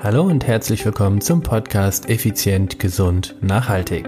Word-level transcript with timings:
Hallo 0.00 0.22
und 0.22 0.46
herzlich 0.46 0.84
willkommen 0.84 1.20
zum 1.20 1.42
Podcast 1.42 2.08
Effizient, 2.08 2.78
Gesund, 2.78 3.34
Nachhaltig. 3.40 4.06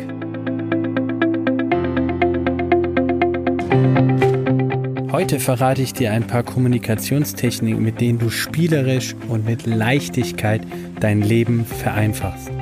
Heute 5.11 5.41
verrate 5.41 5.83
ich 5.83 5.93
dir 5.93 6.13
ein 6.13 6.29
paar 6.29 6.45
Kommunikationstechniken, 6.45 7.83
mit 7.83 8.01
denen 8.01 8.21
du 8.21 8.31
spielerisch 8.31 9.17
und 9.27 9.45
mit 9.45 9.67
Leichtigkeit 9.67 10.63
dein 11.01 11.23
Leben 11.23 11.67
vereinfachst. 11.67 12.53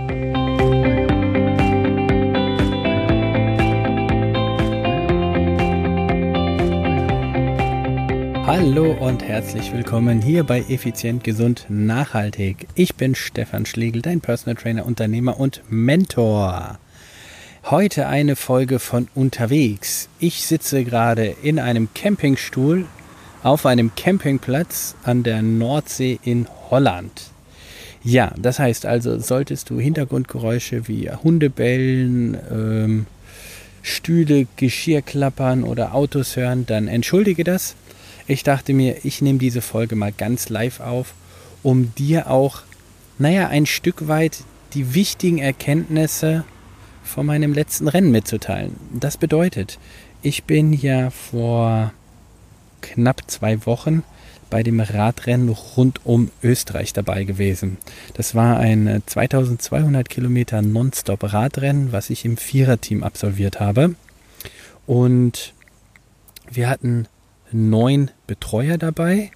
Hallo 8.48 8.92
und 8.92 9.22
herzlich 9.22 9.74
willkommen 9.74 10.22
hier 10.22 10.42
bei 10.42 10.60
Effizient, 10.60 11.22
Gesund, 11.22 11.66
Nachhaltig. 11.68 12.66
Ich 12.74 12.94
bin 12.94 13.14
Stefan 13.14 13.66
Schlegel, 13.66 14.00
dein 14.00 14.22
Personal 14.22 14.54
Trainer, 14.56 14.86
Unternehmer 14.86 15.38
und 15.38 15.60
Mentor. 15.68 16.78
Heute 17.64 18.06
eine 18.06 18.36
Folge 18.36 18.78
von 18.78 19.08
unterwegs. 19.14 20.08
Ich 20.18 20.46
sitze 20.46 20.82
gerade 20.84 21.36
in 21.42 21.58
einem 21.58 21.90
Campingstuhl 21.92 22.86
auf 23.42 23.66
einem 23.66 23.94
Campingplatz 23.94 24.96
an 25.02 25.24
der 25.24 25.42
Nordsee 25.42 26.18
in 26.24 26.46
Holland. 26.70 27.24
Ja, 28.02 28.32
das 28.38 28.58
heißt 28.58 28.86
also, 28.86 29.18
solltest 29.18 29.68
du 29.68 29.78
Hintergrundgeräusche 29.78 30.88
wie 30.88 31.10
Hundebellen, 31.10 32.38
ähm, 32.50 33.06
Stühle, 33.82 34.46
Geschirr 34.56 35.02
klappern 35.02 35.64
oder 35.64 35.94
Autos 35.94 36.34
hören, 36.36 36.64
dann 36.64 36.88
entschuldige 36.88 37.44
das. 37.44 37.76
Ich 38.28 38.42
dachte 38.42 38.74
mir, 38.74 39.04
ich 39.04 39.22
nehme 39.22 39.38
diese 39.38 39.62
Folge 39.62 39.96
mal 39.96 40.12
ganz 40.12 40.50
live 40.50 40.80
auf, 40.80 41.14
um 41.62 41.94
dir 41.94 42.30
auch, 42.30 42.60
naja, 43.18 43.48
ein 43.48 43.64
Stück 43.64 44.06
weit 44.06 44.44
die 44.74 44.94
wichtigen 44.94 45.38
Erkenntnisse 45.38 46.44
von 47.02 47.24
meinem 47.24 47.54
letzten 47.54 47.88
Rennen 47.88 48.10
mitzuteilen. 48.10 48.76
Das 48.92 49.16
bedeutet, 49.16 49.78
ich 50.20 50.44
bin 50.44 50.74
ja 50.74 51.08
vor 51.08 51.92
knapp 52.82 53.22
zwei 53.28 53.64
Wochen 53.64 54.02
bei 54.50 54.62
dem 54.62 54.80
Radrennen 54.80 55.48
rund 55.48 56.04
um 56.04 56.30
Österreich 56.42 56.92
dabei 56.92 57.24
gewesen. 57.24 57.78
Das 58.12 58.34
war 58.34 58.58
ein 58.58 59.02
2200 59.06 60.06
Kilometer 60.06 60.60
Nonstop 60.60 61.32
Radrennen, 61.32 61.92
was 61.92 62.10
ich 62.10 62.26
im 62.26 62.36
Viererteam 62.36 63.02
absolviert 63.02 63.58
habe. 63.58 63.94
Und 64.86 65.54
wir 66.50 66.68
hatten 66.68 67.06
neun 67.52 68.10
Betreuer 68.26 68.78
dabei, 68.78 69.30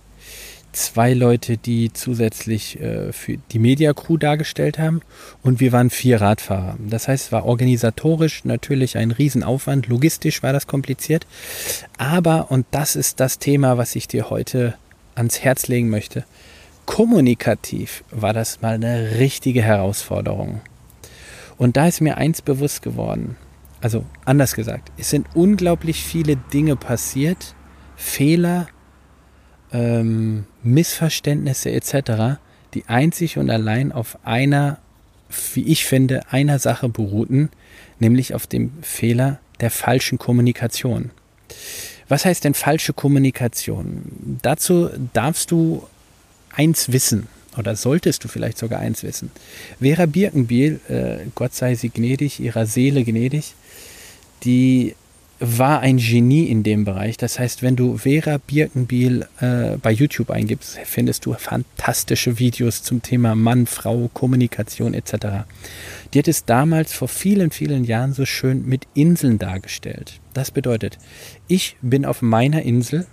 zwei 0.73 1.13
Leute, 1.13 1.57
die 1.59 1.93
zusätzlich 1.93 2.81
äh, 2.81 3.13
für 3.13 3.37
die 3.37 3.59
Media 3.59 3.93
Crew 3.93 4.17
dargestellt 4.17 4.79
haben. 4.79 5.03
Und 5.43 5.61
wir 5.61 5.73
waren 5.73 5.91
vier 5.91 6.21
Radfahrer. 6.21 6.77
Das 6.79 7.09
heißt, 7.09 7.27
es 7.27 7.33
war 7.33 7.45
organisatorisch 7.45 8.45
natürlich 8.45 8.97
ein 8.97 9.11
Riesenaufwand, 9.11 9.89
logistisch 9.89 10.43
war 10.43 10.53
das 10.53 10.67
kompliziert, 10.67 11.27
aber, 11.99 12.51
und 12.51 12.67
das 12.71 12.97
ist 12.97 13.21
das 13.21 13.39
Thema, 13.39 13.79
was 13.79 13.95
ich 13.95 14.09
dir 14.09 14.31
heute 14.31 14.75
ans 15.15 15.41
Herz 15.41 15.69
legen 15.69 15.91
möchte, 15.91 16.25
kommunikativ 16.87 18.03
war 18.11 18.33
das 18.33 18.61
mal 18.63 18.75
eine 18.75 19.19
richtige 19.19 19.63
Herausforderung. 19.63 20.61
Und 21.59 21.77
da 21.77 21.87
ist 21.87 22.01
mir 22.01 22.17
eins 22.17 22.43
bewusst 22.43 22.83
geworden, 22.83 23.37
also 23.81 24.05
anders 24.25 24.55
gesagt, 24.55 24.91
es 24.97 25.11
sind 25.11 25.27
unglaublich 25.35 26.03
viele 26.03 26.37
Dinge 26.37 26.77
passiert, 26.77 27.55
Fehler, 27.97 28.69
ähm, 29.73 30.45
Missverständnisse 30.63 31.71
etc., 31.71 32.39
die 32.75 32.85
einzig 32.87 33.39
und 33.39 33.51
allein 33.51 33.93
auf 33.93 34.19
einer, 34.25 34.79
wie 35.55 35.65
ich 35.65 35.85
finde, 35.85 36.23
einer 36.31 36.59
Sache 36.59 36.89
beruhten, 36.89 37.51
nämlich 37.99 38.35
auf 38.35 38.47
dem 38.47 38.73
Fehler 38.83 39.41
der 39.61 39.71
falschen 39.71 40.19
Kommunikation. 40.19 41.11
Was 42.09 42.25
heißt 42.25 42.45
denn 42.45 42.55
falsche 42.55 42.93
Kommunikation? 42.93 44.39
Dazu 44.43 44.91
darfst 45.13 45.51
du 45.51 45.87
eins 46.51 46.93
wissen 46.93 47.29
oder 47.57 47.77
solltest 47.77 48.25
du 48.25 48.29
vielleicht 48.29 48.59
sogar 48.59 48.81
eins 48.81 49.03
wissen. 49.03 49.31
Vera 49.81 50.07
Birkenbiel, 50.07 50.81
äh, 50.89 51.27
Gott 51.35 51.55
sei 51.55 51.75
sie 51.75 51.91
gnädig, 51.91 52.41
ihrer 52.41 52.67
Seele 52.67 53.05
gnädig, 53.05 53.55
die 54.45 54.95
war 55.45 55.81
ein 55.81 55.97
Genie 55.97 56.45
in 56.45 56.63
dem 56.63 56.85
Bereich. 56.85 57.17
Das 57.17 57.39
heißt, 57.39 57.63
wenn 57.63 57.75
du 57.75 57.99
Vera 57.99 58.39
Birkenbiel 58.39 59.27
äh, 59.41 59.77
bei 59.77 59.91
YouTube 59.91 60.31
eingibst, 60.31 60.79
findest 60.85 61.27
du 61.27 61.35
fantastische 61.35 62.39
Videos 62.39 62.85
zum 62.85 63.03
Thema 63.03 63.35
Mann, 63.35 63.67
Frau, 63.67 64.09
Kommunikation 64.15 64.95
etc. 64.95 65.45
Die 66.15 66.21
hat 66.21 66.29
es 66.29 66.45
damals 66.45 66.93
vor 66.93 67.09
vielen, 67.09 67.51
vielen 67.51 67.83
Jahren 67.83 68.13
so 68.13 68.25
schön 68.25 68.65
mit 68.67 68.87
Inseln 68.95 69.41
dargestellt. 69.41 70.21
Das 70.33 70.53
bedeutet, 70.53 70.99
ich 71.49 71.77
bin 71.83 72.07
auf 72.07 72.23
meiner 72.23 72.63
Insel 72.63 73.07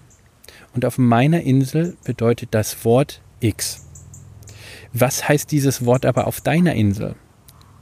und 0.76 0.86
auf 0.86 1.00
meiner 1.00 1.42
Insel 1.42 1.98
bedeutet 2.04 2.50
das 2.52 2.86
Wort 2.86 3.22
X. 3.40 3.88
Was 4.94 5.28
heißt 5.28 5.52
dieses 5.52 5.84
Wort 5.84 6.06
aber 6.06 6.28
auf 6.28 6.42
deiner 6.42 6.76
Insel? 6.76 7.16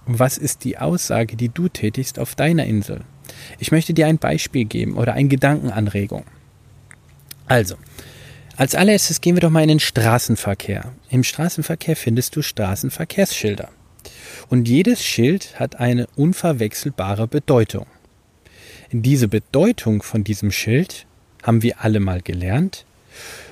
Was 0.06 0.38
ist 0.38 0.64
die 0.64 0.78
Aussage, 0.78 1.36
die 1.36 1.50
du 1.50 1.68
tätigst 1.68 2.18
auf 2.18 2.34
deiner 2.36 2.66
Insel? 2.66 3.02
Ich 3.60 3.72
möchte 3.72 3.94
dir 3.94 4.08
ein 4.08 4.18
Beispiel 4.18 4.66
geben 4.66 4.98
oder 4.98 5.14
eine 5.14 5.28
Gedankenanregung. 5.28 6.24
Also, 7.48 7.76
als 8.58 8.76
allererstes 8.76 9.22
gehen 9.22 9.36
wir 9.36 9.42
doch 9.42 9.50
mal 9.50 9.62
in 9.62 9.70
den 9.70 9.80
Straßenverkehr. 9.80 10.92
Im 11.10 11.24
Straßenverkehr 11.24 11.96
findest 11.96 12.36
du 12.36 12.42
Straßenverkehrsschilder. 12.42 13.70
Und 14.50 14.68
jedes 14.68 15.04
Schild 15.04 15.60
hat 15.60 15.80
eine 15.80 16.08
unverwechselbare 16.16 17.28
Bedeutung. 17.28 17.86
Diese 18.92 19.28
Bedeutung 19.28 20.02
von 20.02 20.24
diesem 20.24 20.52
Schild 20.52 21.06
haben 21.44 21.62
wir 21.62 21.82
alle 21.82 22.00
mal 22.00 22.22
gelernt. 22.22 22.86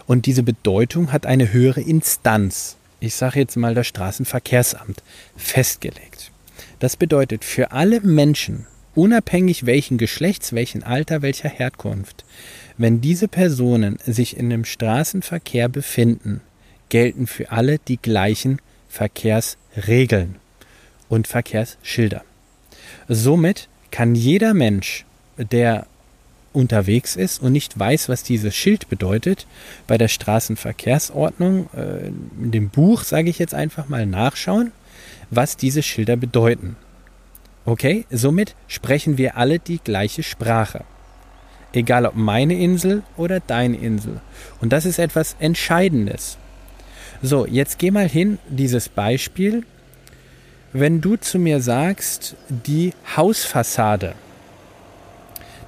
Und 0.08 0.26
diese 0.26 0.44
Bedeutung 0.44 1.12
hat 1.12 1.26
eine 1.26 1.52
höhere 1.52 1.82
Instanz, 1.82 2.78
ich 3.00 3.16
sage 3.16 3.40
jetzt 3.40 3.58
mal 3.58 3.76
das 3.76 3.88
Straßenverkehrsamt, 3.88 5.04
festgelegt. 5.36 6.32
Das 6.80 6.96
bedeutet, 6.96 7.44
für 7.44 7.72
alle 7.72 8.02
Menschen 8.02 8.68
unabhängig 8.96 9.66
welchen 9.66 9.98
Geschlechts, 9.98 10.54
welchen 10.54 10.84
Alter, 10.84 11.22
welcher 11.22 11.50
Herkunft. 11.50 12.26
Wenn 12.78 13.02
diese 13.02 13.28
Personen 13.28 13.98
sich 14.06 14.38
in 14.38 14.50
dem 14.50 14.66
Straßenverkehr 14.66 15.70
befinden, 15.70 16.42
gelten 16.90 17.28
für 17.28 17.52
alle 17.52 17.80
die 17.80 17.98
gleichen 17.98 18.60
Verkehrsregeln 18.90 20.36
und 21.10 21.28
Verkehrsschilder. 21.28 22.24
Somit 23.08 23.68
kann 23.92 24.16
jeder 24.16 24.54
Mensch, 24.54 25.06
der 25.38 25.88
unterwegs 26.54 27.16
ist 27.16 27.42
und 27.42 27.52
nicht 27.52 27.78
weiß, 27.78 28.10
was 28.10 28.24
dieses 28.24 28.56
Schild 28.56 28.90
bedeutet, 28.90 29.46
bei 29.88 29.98
der 29.98 30.08
Straßenverkehrsordnung, 30.08 31.70
äh, 31.76 32.08
in 32.42 32.52
dem 32.52 32.70
Buch, 32.70 33.04
sage 33.04 33.30
ich 33.30 33.40
jetzt 33.40 33.54
einfach 33.54 33.90
mal, 33.90 34.06
nachschauen, 34.06 34.72
was 35.30 35.58
diese 35.58 35.84
Schilder 35.84 36.16
bedeuten. 36.16 36.78
Okay, 37.66 38.06
somit 38.12 38.56
sprechen 38.68 39.18
wir 39.18 39.38
alle 39.38 39.58
die 39.58 39.80
gleiche 39.80 40.22
Sprache. 40.22 40.84
Egal 41.74 42.06
ob 42.06 42.16
meine 42.16 42.54
Insel 42.54 43.02
oder 43.18 43.40
deine 43.40 43.78
Insel. 43.78 44.22
Und 44.62 44.72
das 44.72 44.86
ist 44.86 45.00
etwas 45.00 45.36
Entscheidendes. 45.40 46.38
So, 47.22 47.48
jetzt 47.48 47.80
geh 47.80 47.90
mal 47.90 48.08
hin, 48.08 48.38
dieses 48.48 48.88
Beispiel. 48.88 49.64
Wenn 50.74 51.02
du 51.02 51.16
zu 51.16 51.40
mir 51.40 51.60
sagst, 51.60 52.36
die 52.50 52.94
Hausfassade, 53.16 54.14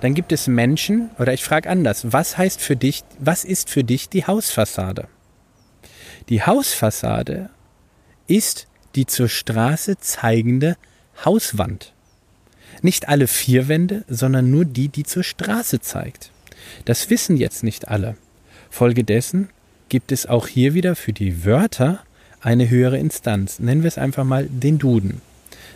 dann 0.01 0.13
gibt 0.13 0.31
es 0.31 0.47
Menschen, 0.47 1.09
oder 1.17 1.33
ich 1.33 1.43
frage 1.43 1.69
anders, 1.69 2.13
was 2.13 2.37
heißt 2.37 2.61
für 2.61 2.75
dich, 2.75 3.03
was 3.17 3.43
ist 3.43 3.69
für 3.69 3.83
dich 3.83 4.09
die 4.09 4.25
Hausfassade? 4.25 5.07
Die 6.29 6.43
Hausfassade 6.43 7.49
ist 8.27 8.67
die 8.95 9.07
zur 9.07 9.29
Straße 9.29 9.97
zeigende 9.97 10.77
Hauswand. 11.25 11.93
Nicht 12.81 13.09
alle 13.09 13.27
vier 13.27 13.67
Wände, 13.67 14.03
sondern 14.07 14.51
nur 14.51 14.65
die, 14.65 14.87
die 14.89 15.03
zur 15.03 15.23
Straße 15.23 15.81
zeigt. 15.81 16.31
Das 16.85 17.09
wissen 17.09 17.37
jetzt 17.37 17.63
nicht 17.63 17.87
alle. 17.87 18.15
Folgedessen 18.69 19.49
gibt 19.89 20.11
es 20.11 20.25
auch 20.25 20.47
hier 20.47 20.73
wieder 20.73 20.95
für 20.95 21.13
die 21.13 21.45
Wörter 21.45 21.99
eine 22.41 22.69
höhere 22.69 22.97
Instanz. 22.97 23.59
Nennen 23.59 23.83
wir 23.83 23.87
es 23.87 23.97
einfach 23.97 24.23
mal 24.23 24.47
den 24.49 24.77
Duden. 24.77 25.21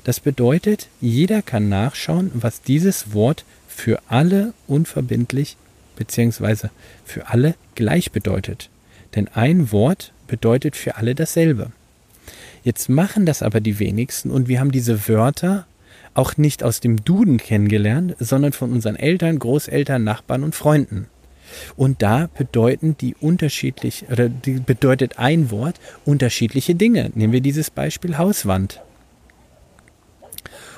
Das 0.03 0.19
bedeutet, 0.19 0.87
jeder 0.99 1.41
kann 1.41 1.69
nachschauen, 1.69 2.31
was 2.33 2.61
dieses 2.61 3.13
Wort 3.13 3.45
für 3.67 3.99
alle 4.07 4.53
unverbindlich 4.67 5.57
bzw. 5.95 6.69
für 7.05 7.27
alle 7.27 7.55
gleich 7.75 8.11
bedeutet. 8.11 8.69
Denn 9.15 9.27
ein 9.27 9.71
Wort 9.71 10.11
bedeutet 10.27 10.75
für 10.75 10.95
alle 10.95 11.15
dasselbe. 11.15 11.71
Jetzt 12.63 12.89
machen 12.89 13.25
das 13.25 13.41
aber 13.41 13.59
die 13.59 13.79
wenigsten 13.79 14.29
und 14.31 14.47
wir 14.47 14.59
haben 14.59 14.71
diese 14.71 15.07
Wörter 15.07 15.65
auch 16.13 16.37
nicht 16.37 16.63
aus 16.63 16.79
dem 16.79 17.03
Duden 17.03 17.37
kennengelernt, 17.37 18.15
sondern 18.19 18.51
von 18.51 18.71
unseren 18.71 18.95
Eltern, 18.95 19.39
Großeltern, 19.39 20.03
Nachbarn 20.03 20.43
und 20.43 20.55
Freunden. 20.55 21.07
Und 21.75 22.01
da 22.01 22.29
bedeuten 22.37 22.97
die 22.97 23.15
unterschiedlich, 23.15 24.05
oder 24.09 24.29
die 24.29 24.53
bedeutet 24.59 25.19
ein 25.19 25.51
Wort 25.51 25.79
unterschiedliche 26.05 26.75
Dinge. 26.75 27.11
Nehmen 27.13 27.33
wir 27.33 27.41
dieses 27.41 27.69
Beispiel 27.69 28.17
Hauswand. 28.17 28.81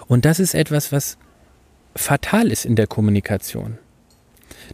Und 0.07 0.25
das 0.25 0.39
ist 0.39 0.53
etwas, 0.53 0.91
was 0.91 1.18
fatal 1.95 2.51
ist 2.51 2.65
in 2.65 2.75
der 2.75 2.88
Kommunikation. 2.88 3.77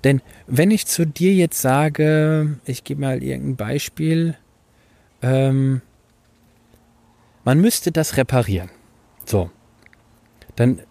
Denn 0.04 0.22
wenn 0.48 0.72
ich 0.72 0.86
zu 0.86 1.06
dir 1.06 1.34
jetzt 1.34 1.62
sage, 1.62 2.60
ich 2.66 2.84
gebe 2.84 3.02
mal 3.02 3.24
irgendein 3.24 3.56
Beispiel, 3.56 4.36
ähm, 5.22 5.82
man 7.44 7.60
müsste 7.60 7.92
das 7.92 8.18
reparieren. 8.18 8.70
So. 9.26 9.50
Dann, 10.60 10.82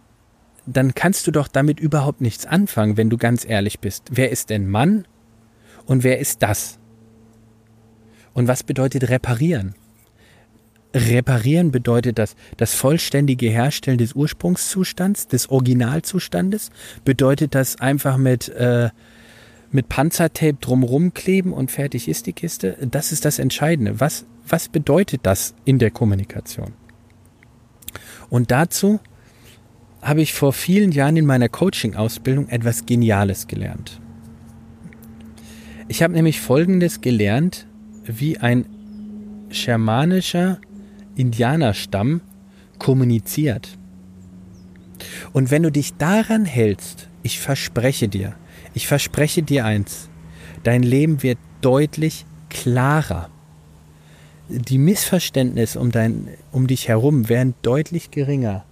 dann 0.64 0.94
kannst 0.94 1.26
du 1.26 1.30
doch 1.30 1.46
damit 1.46 1.78
überhaupt 1.78 2.22
nichts 2.22 2.46
anfangen, 2.46 2.96
wenn 2.96 3.10
du 3.10 3.18
ganz 3.18 3.44
ehrlich 3.44 3.80
bist. 3.80 4.04
Wer 4.10 4.30
ist 4.30 4.48
denn 4.48 4.66
Mann 4.66 5.06
und 5.84 6.04
wer 6.04 6.18
ist 6.20 6.42
das? 6.42 6.78
Und 8.32 8.48
was 8.48 8.62
bedeutet 8.62 9.10
reparieren? 9.10 9.74
Reparieren 10.94 11.70
bedeutet 11.70 12.18
das 12.18 12.34
das 12.56 12.74
vollständige 12.74 13.50
Herstellen 13.50 13.98
des 13.98 14.14
Ursprungszustands, 14.14 15.28
des 15.28 15.50
Originalzustandes. 15.50 16.70
Bedeutet 17.04 17.54
das 17.54 17.78
einfach 17.78 18.16
mit, 18.16 18.48
äh, 18.48 18.88
mit 19.70 19.90
Panzertape 19.90 20.56
drumrum 20.62 21.12
kleben 21.12 21.52
und 21.52 21.70
fertig 21.70 22.08
ist 22.08 22.24
die 22.24 22.32
Kiste? 22.32 22.78
Das 22.90 23.12
ist 23.12 23.26
das 23.26 23.38
Entscheidende. 23.38 24.00
Was, 24.00 24.24
was 24.48 24.70
bedeutet 24.70 25.20
das 25.24 25.54
in 25.66 25.78
der 25.78 25.90
Kommunikation? 25.90 26.72
Und 28.30 28.50
dazu 28.50 29.00
habe 30.02 30.22
ich 30.22 30.32
vor 30.32 30.52
vielen 30.52 30.92
Jahren 30.92 31.16
in 31.16 31.26
meiner 31.26 31.48
Coaching-Ausbildung 31.48 32.48
etwas 32.48 32.86
Geniales 32.86 33.46
gelernt. 33.46 34.00
Ich 35.88 36.02
habe 36.02 36.14
nämlich 36.14 36.40
Folgendes 36.40 37.00
gelernt, 37.00 37.66
wie 38.04 38.38
ein 38.38 38.66
schamanischer 39.50 40.58
Indianerstamm 41.16 42.20
kommuniziert. 42.78 43.78
Und 45.32 45.50
wenn 45.50 45.62
du 45.62 45.72
dich 45.72 45.94
daran 45.94 46.44
hältst, 46.44 47.08
ich 47.22 47.40
verspreche 47.40 48.08
dir, 48.08 48.34
ich 48.74 48.86
verspreche 48.86 49.42
dir 49.42 49.64
eins, 49.64 50.08
dein 50.62 50.82
Leben 50.82 51.22
wird 51.22 51.38
deutlich 51.60 52.24
klarer. 52.50 53.30
Die 54.48 54.78
Missverständnisse 54.78 55.78
um, 55.78 55.90
dein, 55.90 56.28
um 56.52 56.66
dich 56.66 56.88
herum 56.88 57.28
werden 57.28 57.54
deutlich 57.62 58.10
geringer. 58.10 58.64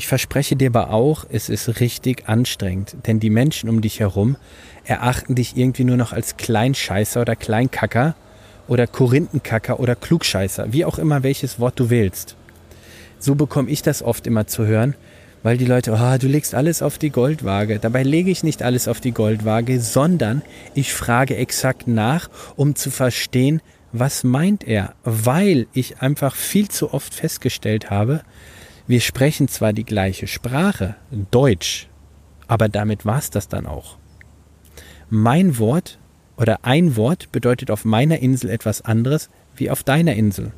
Ich 0.00 0.06
verspreche 0.06 0.56
dir 0.56 0.68
aber 0.68 0.94
auch, 0.94 1.26
es 1.28 1.50
ist 1.50 1.78
richtig 1.78 2.26
anstrengend, 2.26 2.96
denn 3.06 3.20
die 3.20 3.28
Menschen 3.28 3.68
um 3.68 3.82
dich 3.82 4.00
herum 4.00 4.38
erachten 4.86 5.34
dich 5.34 5.58
irgendwie 5.58 5.84
nur 5.84 5.98
noch 5.98 6.14
als 6.14 6.38
Kleinscheißer 6.38 7.20
oder 7.20 7.36
Kleinkacker 7.36 8.14
oder 8.66 8.86
Korinthenkacker 8.86 9.78
oder 9.78 9.96
Klugscheißer, 9.96 10.72
wie 10.72 10.86
auch 10.86 10.98
immer 10.98 11.22
welches 11.22 11.60
Wort 11.60 11.78
du 11.78 11.90
wählst. 11.90 12.34
So 13.18 13.34
bekomme 13.34 13.68
ich 13.68 13.82
das 13.82 14.02
oft 14.02 14.26
immer 14.26 14.46
zu 14.46 14.64
hören, 14.64 14.94
weil 15.42 15.58
die 15.58 15.66
Leute, 15.66 15.92
oh, 15.92 16.16
du 16.16 16.28
legst 16.28 16.54
alles 16.54 16.80
auf 16.80 16.96
die 16.96 17.10
Goldwaage. 17.10 17.78
Dabei 17.78 18.02
lege 18.02 18.30
ich 18.30 18.42
nicht 18.42 18.62
alles 18.62 18.88
auf 18.88 19.02
die 19.02 19.12
Goldwaage, 19.12 19.82
sondern 19.82 20.40
ich 20.72 20.94
frage 20.94 21.36
exakt 21.36 21.86
nach, 21.86 22.30
um 22.56 22.74
zu 22.74 22.90
verstehen, 22.90 23.60
was 23.92 24.24
meint 24.24 24.66
er, 24.66 24.94
weil 25.04 25.66
ich 25.74 26.00
einfach 26.00 26.36
viel 26.36 26.68
zu 26.68 26.94
oft 26.94 27.12
festgestellt 27.12 27.90
habe, 27.90 28.22
wir 28.90 29.00
sprechen 29.00 29.46
zwar 29.46 29.72
die 29.72 29.84
gleiche 29.84 30.26
Sprache, 30.26 30.96
Deutsch, 31.30 31.88
aber 32.48 32.68
damit 32.68 33.06
war 33.06 33.18
es 33.18 33.30
das 33.30 33.46
dann 33.46 33.64
auch. 33.64 33.98
Mein 35.08 35.58
Wort 35.58 36.00
oder 36.36 36.64
ein 36.64 36.96
Wort 36.96 37.30
bedeutet 37.30 37.70
auf 37.70 37.84
meiner 37.84 38.18
Insel 38.18 38.50
etwas 38.50 38.82
anderes 38.82 39.30
wie 39.54 39.70
auf 39.70 39.84
deiner 39.84 40.14
Insel. 40.14 40.50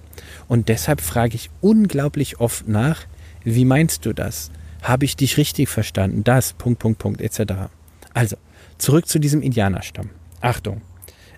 Und 0.48 0.70
deshalb 0.70 1.02
frage 1.02 1.34
ich 1.34 1.50
unglaublich 1.60 2.40
oft 2.40 2.66
nach, 2.66 3.04
wie 3.44 3.66
meinst 3.66 4.06
du 4.06 4.14
das? 4.14 4.50
Habe 4.80 5.04
ich 5.04 5.14
dich 5.14 5.36
richtig 5.36 5.68
verstanden? 5.68 6.24
Das, 6.24 6.54
Punkt, 6.54 6.78
Punkt, 6.78 7.00
Punkt, 7.00 7.20
etc. 7.20 7.68
Also, 8.14 8.36
zurück 8.78 9.08
zu 9.08 9.18
diesem 9.18 9.42
Indianerstamm. 9.42 10.08
Achtung, 10.40 10.80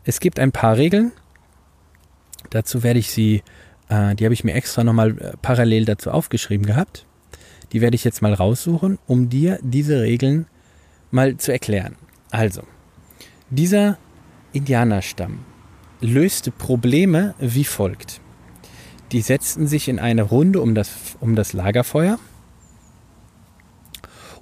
es 0.04 0.20
gibt 0.20 0.38
ein 0.38 0.52
paar 0.52 0.76
Regeln. 0.76 1.10
Dazu 2.50 2.84
werde 2.84 3.00
ich 3.00 3.10
sie, 3.10 3.42
äh, 3.88 4.14
die 4.14 4.24
habe 4.24 4.34
ich 4.34 4.44
mir 4.44 4.54
extra 4.54 4.84
nochmal 4.84 5.18
äh, 5.18 5.32
parallel 5.40 5.84
dazu 5.84 6.10
aufgeschrieben 6.10 6.66
gehabt. 6.66 7.06
Die 7.72 7.80
werde 7.80 7.94
ich 7.94 8.04
jetzt 8.04 8.22
mal 8.22 8.34
raussuchen, 8.34 8.98
um 9.06 9.28
dir 9.28 9.58
diese 9.62 10.02
Regeln 10.02 10.46
mal 11.10 11.36
zu 11.36 11.52
erklären. 11.52 11.96
Also, 12.30 12.62
dieser 13.50 13.98
Indianerstamm 14.52 15.40
löste 16.00 16.50
Probleme 16.50 17.34
wie 17.38 17.64
folgt. 17.64 18.20
Die 19.12 19.20
setzten 19.20 19.66
sich 19.66 19.88
in 19.88 19.98
eine 19.98 20.22
Runde 20.22 20.60
um 20.60 20.74
das, 20.74 20.90
um 21.20 21.36
das 21.36 21.52
Lagerfeuer 21.52 22.18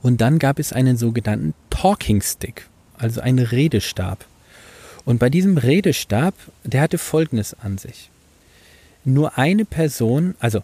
und 0.03 0.21
dann 0.21 0.38
gab 0.38 0.59
es 0.59 0.73
einen 0.73 0.97
sogenannten 0.97 1.55
Talking 1.71 2.21
Stick, 2.21 2.69
also 2.99 3.21
einen 3.21 3.45
Redestab. 3.45 4.27
Und 5.05 5.19
bei 5.19 5.31
diesem 5.31 5.56
Redestab, 5.56 6.35
der 6.65 6.83
hatte 6.83 6.99
Folgendes 6.99 7.55
an 7.55 7.79
sich. 7.79 8.11
Nur 9.04 9.37
eine 9.38 9.64
Person, 9.64 10.34
also 10.38 10.62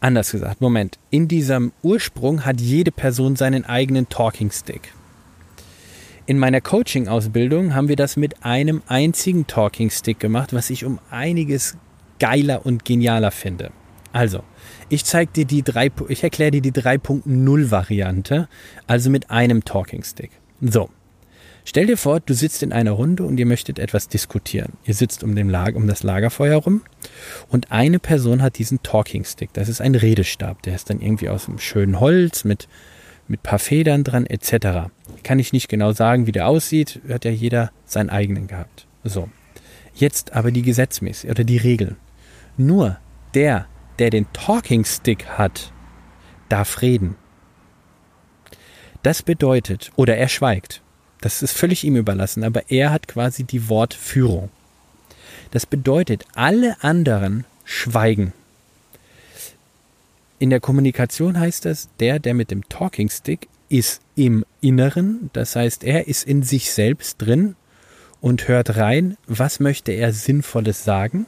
anders 0.00 0.30
gesagt, 0.32 0.60
Moment, 0.60 0.98
in 1.10 1.28
diesem 1.28 1.72
Ursprung 1.82 2.44
hat 2.44 2.60
jede 2.60 2.92
Person 2.92 3.36
seinen 3.36 3.64
eigenen 3.64 4.08
Talking 4.08 4.50
Stick. 4.50 4.92
In 6.26 6.38
meiner 6.38 6.60
Coaching-Ausbildung 6.60 7.74
haben 7.74 7.88
wir 7.88 7.96
das 7.96 8.16
mit 8.16 8.44
einem 8.44 8.82
einzigen 8.86 9.46
Talking 9.46 9.90
Stick 9.90 10.20
gemacht, 10.20 10.52
was 10.52 10.70
ich 10.70 10.84
um 10.84 11.00
einiges 11.10 11.76
geiler 12.20 12.64
und 12.64 12.84
genialer 12.84 13.32
finde. 13.32 13.72
Also, 14.12 14.44
ich 14.88 15.04
zeige 15.04 15.32
dir 15.32 15.44
die 15.46 15.62
drei, 15.62 15.90
ich 16.08 16.22
erkläre 16.22 16.52
dir 16.52 16.62
die 16.62 16.72
3.0 16.72 17.70
Variante, 17.70 18.48
also 18.86 19.10
mit 19.10 19.30
einem 19.30 19.64
Talking 19.64 20.04
Stick. 20.04 20.30
So. 20.60 20.90
Stell 21.64 21.86
dir 21.86 21.96
vor, 21.96 22.20
du 22.20 22.34
sitzt 22.34 22.62
in 22.62 22.72
einer 22.72 22.90
Runde 22.90 23.22
und 23.22 23.38
ihr 23.38 23.46
möchtet 23.46 23.78
etwas 23.78 24.08
diskutieren. 24.08 24.72
Ihr 24.84 24.94
sitzt 24.94 25.22
um, 25.22 25.34
Lager, 25.34 25.76
um 25.76 25.86
das 25.86 26.02
Lagerfeuer 26.02 26.56
rum 26.56 26.82
und 27.48 27.70
eine 27.70 27.98
Person 27.98 28.42
hat 28.42 28.58
diesen 28.58 28.82
Talking 28.82 29.24
Stick. 29.24 29.52
Das 29.52 29.68
ist 29.68 29.80
ein 29.80 29.94
Redestab. 29.94 30.62
Der 30.62 30.74
ist 30.74 30.90
dann 30.90 31.00
irgendwie 31.00 31.28
aus 31.28 31.48
einem 31.48 31.58
schönen 31.58 32.00
Holz 32.00 32.44
mit 32.44 32.68
mit 33.28 33.42
paar 33.42 33.58
Federn 33.58 34.04
dran 34.04 34.26
etc. 34.26 34.90
Kann 35.22 35.38
ich 35.38 35.52
nicht 35.52 35.68
genau 35.68 35.92
sagen, 35.92 36.26
wie 36.26 36.32
der 36.32 36.48
aussieht, 36.48 37.00
hat 37.08 37.24
ja 37.24 37.30
jeder 37.30 37.72
seinen 37.84 38.10
eigenen 38.10 38.46
gehabt. 38.46 38.86
So. 39.04 39.28
Jetzt 39.94 40.34
aber 40.34 40.50
die 40.50 40.62
Gesetzmäßig 40.62 41.30
oder 41.30 41.44
die 41.44 41.56
Regeln. 41.56 41.96
Nur 42.56 42.98
der, 43.34 43.66
der 43.98 44.10
den 44.10 44.26
Talking 44.32 44.84
Stick 44.84 45.26
hat, 45.26 45.72
darf 46.48 46.82
reden. 46.82 47.16
Das 49.02 49.22
bedeutet, 49.22 49.90
oder 49.96 50.16
er 50.16 50.28
schweigt. 50.28 50.82
Das 51.22 51.40
ist 51.40 51.52
völlig 51.52 51.84
ihm 51.84 51.96
überlassen, 51.96 52.44
aber 52.44 52.70
er 52.70 52.90
hat 52.90 53.08
quasi 53.08 53.44
die 53.44 53.68
Wortführung. 53.68 54.50
Das 55.52 55.66
bedeutet, 55.66 56.26
alle 56.34 56.82
anderen 56.82 57.44
schweigen. 57.64 58.32
In 60.40 60.50
der 60.50 60.58
Kommunikation 60.58 61.38
heißt 61.38 61.64
das, 61.64 61.88
der, 62.00 62.18
der 62.18 62.34
mit 62.34 62.50
dem 62.50 62.68
Talking 62.68 63.08
Stick 63.08 63.48
ist 63.68 64.02
im 64.16 64.44
Inneren, 64.60 65.30
das 65.32 65.54
heißt, 65.54 65.84
er 65.84 66.08
ist 66.08 66.26
in 66.26 66.42
sich 66.42 66.72
selbst 66.72 67.18
drin 67.18 67.54
und 68.20 68.48
hört 68.48 68.76
rein, 68.76 69.16
was 69.28 69.60
möchte 69.60 69.92
er 69.92 70.12
Sinnvolles 70.12 70.82
sagen. 70.82 71.26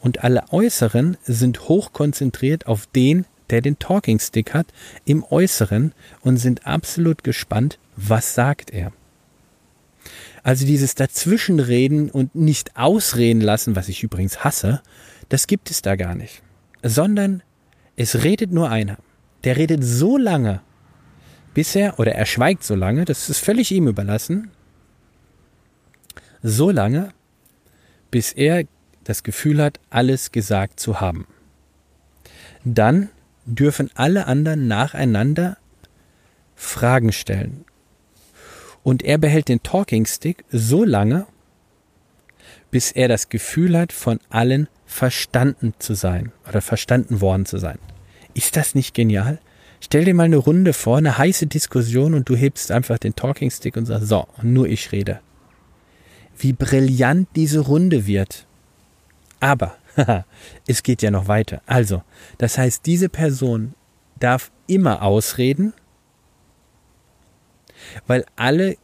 Und 0.00 0.24
alle 0.24 0.44
Äußeren 0.52 1.18
sind 1.22 1.68
hochkonzentriert 1.68 2.66
auf 2.66 2.86
den, 2.86 3.26
der 3.50 3.60
den 3.60 3.78
Talking 3.78 4.18
Stick 4.18 4.54
hat, 4.54 4.68
im 5.04 5.22
Äußeren 5.22 5.92
und 6.22 6.38
sind 6.38 6.66
absolut 6.66 7.24
gespannt, 7.24 7.78
was 7.96 8.34
sagt 8.34 8.70
er. 8.70 8.92
Also 10.42 10.66
dieses 10.66 10.94
Dazwischenreden 10.94 12.10
und 12.10 12.34
nicht 12.34 12.76
ausreden 12.76 13.40
lassen, 13.40 13.76
was 13.76 13.88
ich 13.88 14.02
übrigens 14.02 14.44
hasse, 14.44 14.82
das 15.28 15.46
gibt 15.46 15.70
es 15.70 15.82
da 15.82 15.96
gar 15.96 16.14
nicht. 16.14 16.42
Sondern 16.82 17.42
es 17.96 18.24
redet 18.24 18.52
nur 18.52 18.70
einer. 18.70 18.98
Der 19.44 19.56
redet 19.56 19.84
so 19.84 20.16
lange, 20.16 20.60
bis 21.54 21.74
er, 21.76 21.98
oder 21.98 22.12
er 22.12 22.26
schweigt 22.26 22.64
so 22.64 22.74
lange, 22.74 23.04
das 23.04 23.28
ist 23.28 23.38
völlig 23.38 23.70
ihm 23.72 23.88
überlassen, 23.88 24.50
so 26.42 26.70
lange, 26.70 27.10
bis 28.10 28.32
er 28.32 28.64
das 29.04 29.22
Gefühl 29.22 29.62
hat, 29.62 29.80
alles 29.90 30.32
gesagt 30.32 30.80
zu 30.80 31.00
haben. 31.00 31.26
Dann 32.64 33.10
dürfen 33.44 33.90
alle 33.94 34.26
anderen 34.26 34.68
nacheinander 34.68 35.56
Fragen 36.54 37.12
stellen. 37.12 37.64
Und 38.82 39.02
er 39.02 39.18
behält 39.18 39.48
den 39.48 39.62
Talking 39.62 40.06
Stick 40.06 40.44
so 40.50 40.84
lange, 40.84 41.26
bis 42.70 42.92
er 42.92 43.08
das 43.08 43.28
Gefühl 43.28 43.78
hat, 43.78 43.92
von 43.92 44.18
allen 44.30 44.68
verstanden 44.86 45.74
zu 45.78 45.94
sein 45.94 46.32
oder 46.48 46.60
verstanden 46.60 47.20
worden 47.20 47.46
zu 47.46 47.58
sein. 47.58 47.78
Ist 48.34 48.56
das 48.56 48.74
nicht 48.74 48.94
genial? 48.94 49.38
Stell 49.80 50.04
dir 50.04 50.14
mal 50.14 50.24
eine 50.24 50.36
Runde 50.36 50.72
vor, 50.72 50.98
eine 50.98 51.18
heiße 51.18 51.46
Diskussion 51.46 52.14
und 52.14 52.28
du 52.28 52.36
hebst 52.36 52.70
einfach 52.70 52.98
den 52.98 53.14
Talking 53.14 53.50
Stick 53.50 53.76
und 53.76 53.86
sagst, 53.86 54.08
so, 54.08 54.26
nur 54.42 54.68
ich 54.68 54.92
rede. 54.92 55.20
wie 56.38 56.52
brillant 56.52 57.28
diese 57.36 57.60
Runde 57.60 58.06
wird. 58.06 58.46
Aber 59.40 59.76
es 60.66 60.82
geht 60.82 61.02
ja 61.02 61.10
noch 61.10 61.28
weiter. 61.28 61.62
Also, 61.66 62.02
das 62.38 62.58
heißt, 62.58 62.86
diese 62.86 63.08
Person 63.08 63.74
darf 64.18 64.50
immer 64.66 65.02
ausreden, 65.02 65.72
weil 68.06 68.24
alle 68.36 68.76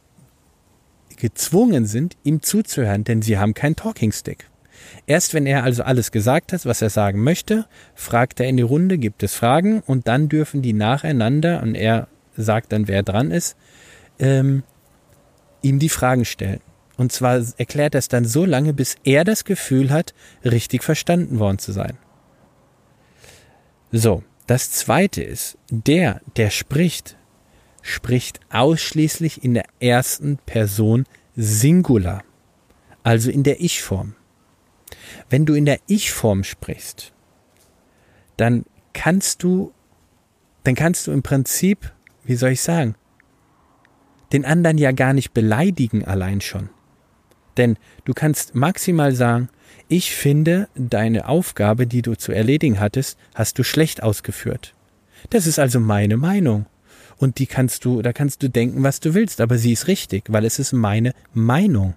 gezwungen 1.16 1.86
sind, 1.86 2.16
ihm 2.22 2.42
zuzuhören, 2.42 3.04
denn 3.04 3.22
sie 3.22 3.38
haben 3.38 3.54
keinen 3.54 3.76
Talking 3.76 4.12
Stick. 4.12 4.48
Erst 5.06 5.34
wenn 5.34 5.46
er 5.46 5.64
also 5.64 5.82
alles 5.82 6.12
gesagt 6.12 6.52
hat, 6.52 6.64
was 6.64 6.82
er 6.82 6.90
sagen 6.90 7.22
möchte, 7.22 7.66
fragt 7.94 8.40
er 8.40 8.48
in 8.48 8.56
die 8.56 8.62
Runde, 8.62 8.98
gibt 8.98 9.22
es 9.22 9.34
Fragen 9.34 9.80
und 9.80 10.06
dann 10.06 10.28
dürfen 10.28 10.62
die 10.62 10.72
nacheinander, 10.72 11.62
und 11.62 11.74
er 11.74 12.08
sagt 12.36 12.72
dann, 12.72 12.88
wer 12.88 13.02
dran 13.02 13.30
ist, 13.30 13.56
ähm, 14.18 14.62
ihm 15.62 15.78
die 15.78 15.88
Fragen 15.88 16.24
stellen. 16.24 16.60
Und 16.96 17.12
zwar 17.12 17.42
erklärt 17.58 17.94
er 17.94 18.00
es 18.00 18.08
dann 18.08 18.24
so 18.24 18.44
lange, 18.44 18.72
bis 18.72 18.96
er 19.04 19.24
das 19.24 19.44
Gefühl 19.44 19.90
hat, 19.90 20.14
richtig 20.44 20.82
verstanden 20.82 21.38
worden 21.38 21.58
zu 21.58 21.72
sein. 21.72 21.96
So, 23.92 24.22
das 24.46 24.70
zweite 24.72 25.22
ist, 25.22 25.58
der, 25.70 26.20
der 26.36 26.50
spricht, 26.50 27.16
spricht 27.88 28.40
ausschließlich 28.50 29.42
in 29.42 29.54
der 29.54 29.64
ersten 29.80 30.38
Person 30.44 31.04
Singular, 31.36 32.22
also 33.02 33.30
in 33.30 33.42
der 33.42 33.60
Ich-Form. 33.60 34.14
Wenn 35.30 35.46
du 35.46 35.54
in 35.54 35.64
der 35.64 35.80
Ich-Form 35.86 36.44
sprichst, 36.44 37.12
dann 38.36 38.64
kannst 38.92 39.42
du, 39.42 39.72
dann 40.64 40.74
kannst 40.74 41.06
du 41.06 41.12
im 41.12 41.22
Prinzip, 41.22 41.92
wie 42.24 42.34
soll 42.34 42.50
ich 42.50 42.60
sagen, 42.60 42.94
den 44.32 44.44
anderen 44.44 44.76
ja 44.76 44.92
gar 44.92 45.14
nicht 45.14 45.32
beleidigen 45.32 46.04
allein 46.04 46.40
schon. 46.40 46.68
Denn 47.56 47.78
du 48.04 48.12
kannst 48.12 48.54
maximal 48.54 49.14
sagen, 49.14 49.48
ich 49.88 50.14
finde, 50.14 50.68
deine 50.74 51.28
Aufgabe, 51.28 51.86
die 51.86 52.02
du 52.02 52.14
zu 52.14 52.32
erledigen 52.32 52.78
hattest, 52.80 53.18
hast 53.34 53.58
du 53.58 53.64
schlecht 53.64 54.02
ausgeführt. 54.02 54.74
Das 55.30 55.46
ist 55.46 55.58
also 55.58 55.80
meine 55.80 56.18
Meinung. 56.18 56.66
Und 57.18 57.38
die 57.38 57.46
kannst 57.46 57.84
du, 57.84 58.00
da 58.00 58.12
kannst 58.12 58.42
du 58.42 58.48
denken, 58.48 58.82
was 58.82 59.00
du 59.00 59.14
willst, 59.14 59.40
aber 59.40 59.58
sie 59.58 59.72
ist 59.72 59.88
richtig, 59.88 60.24
weil 60.28 60.44
es 60.44 60.58
ist 60.58 60.72
meine 60.72 61.14
Meinung. 61.34 61.94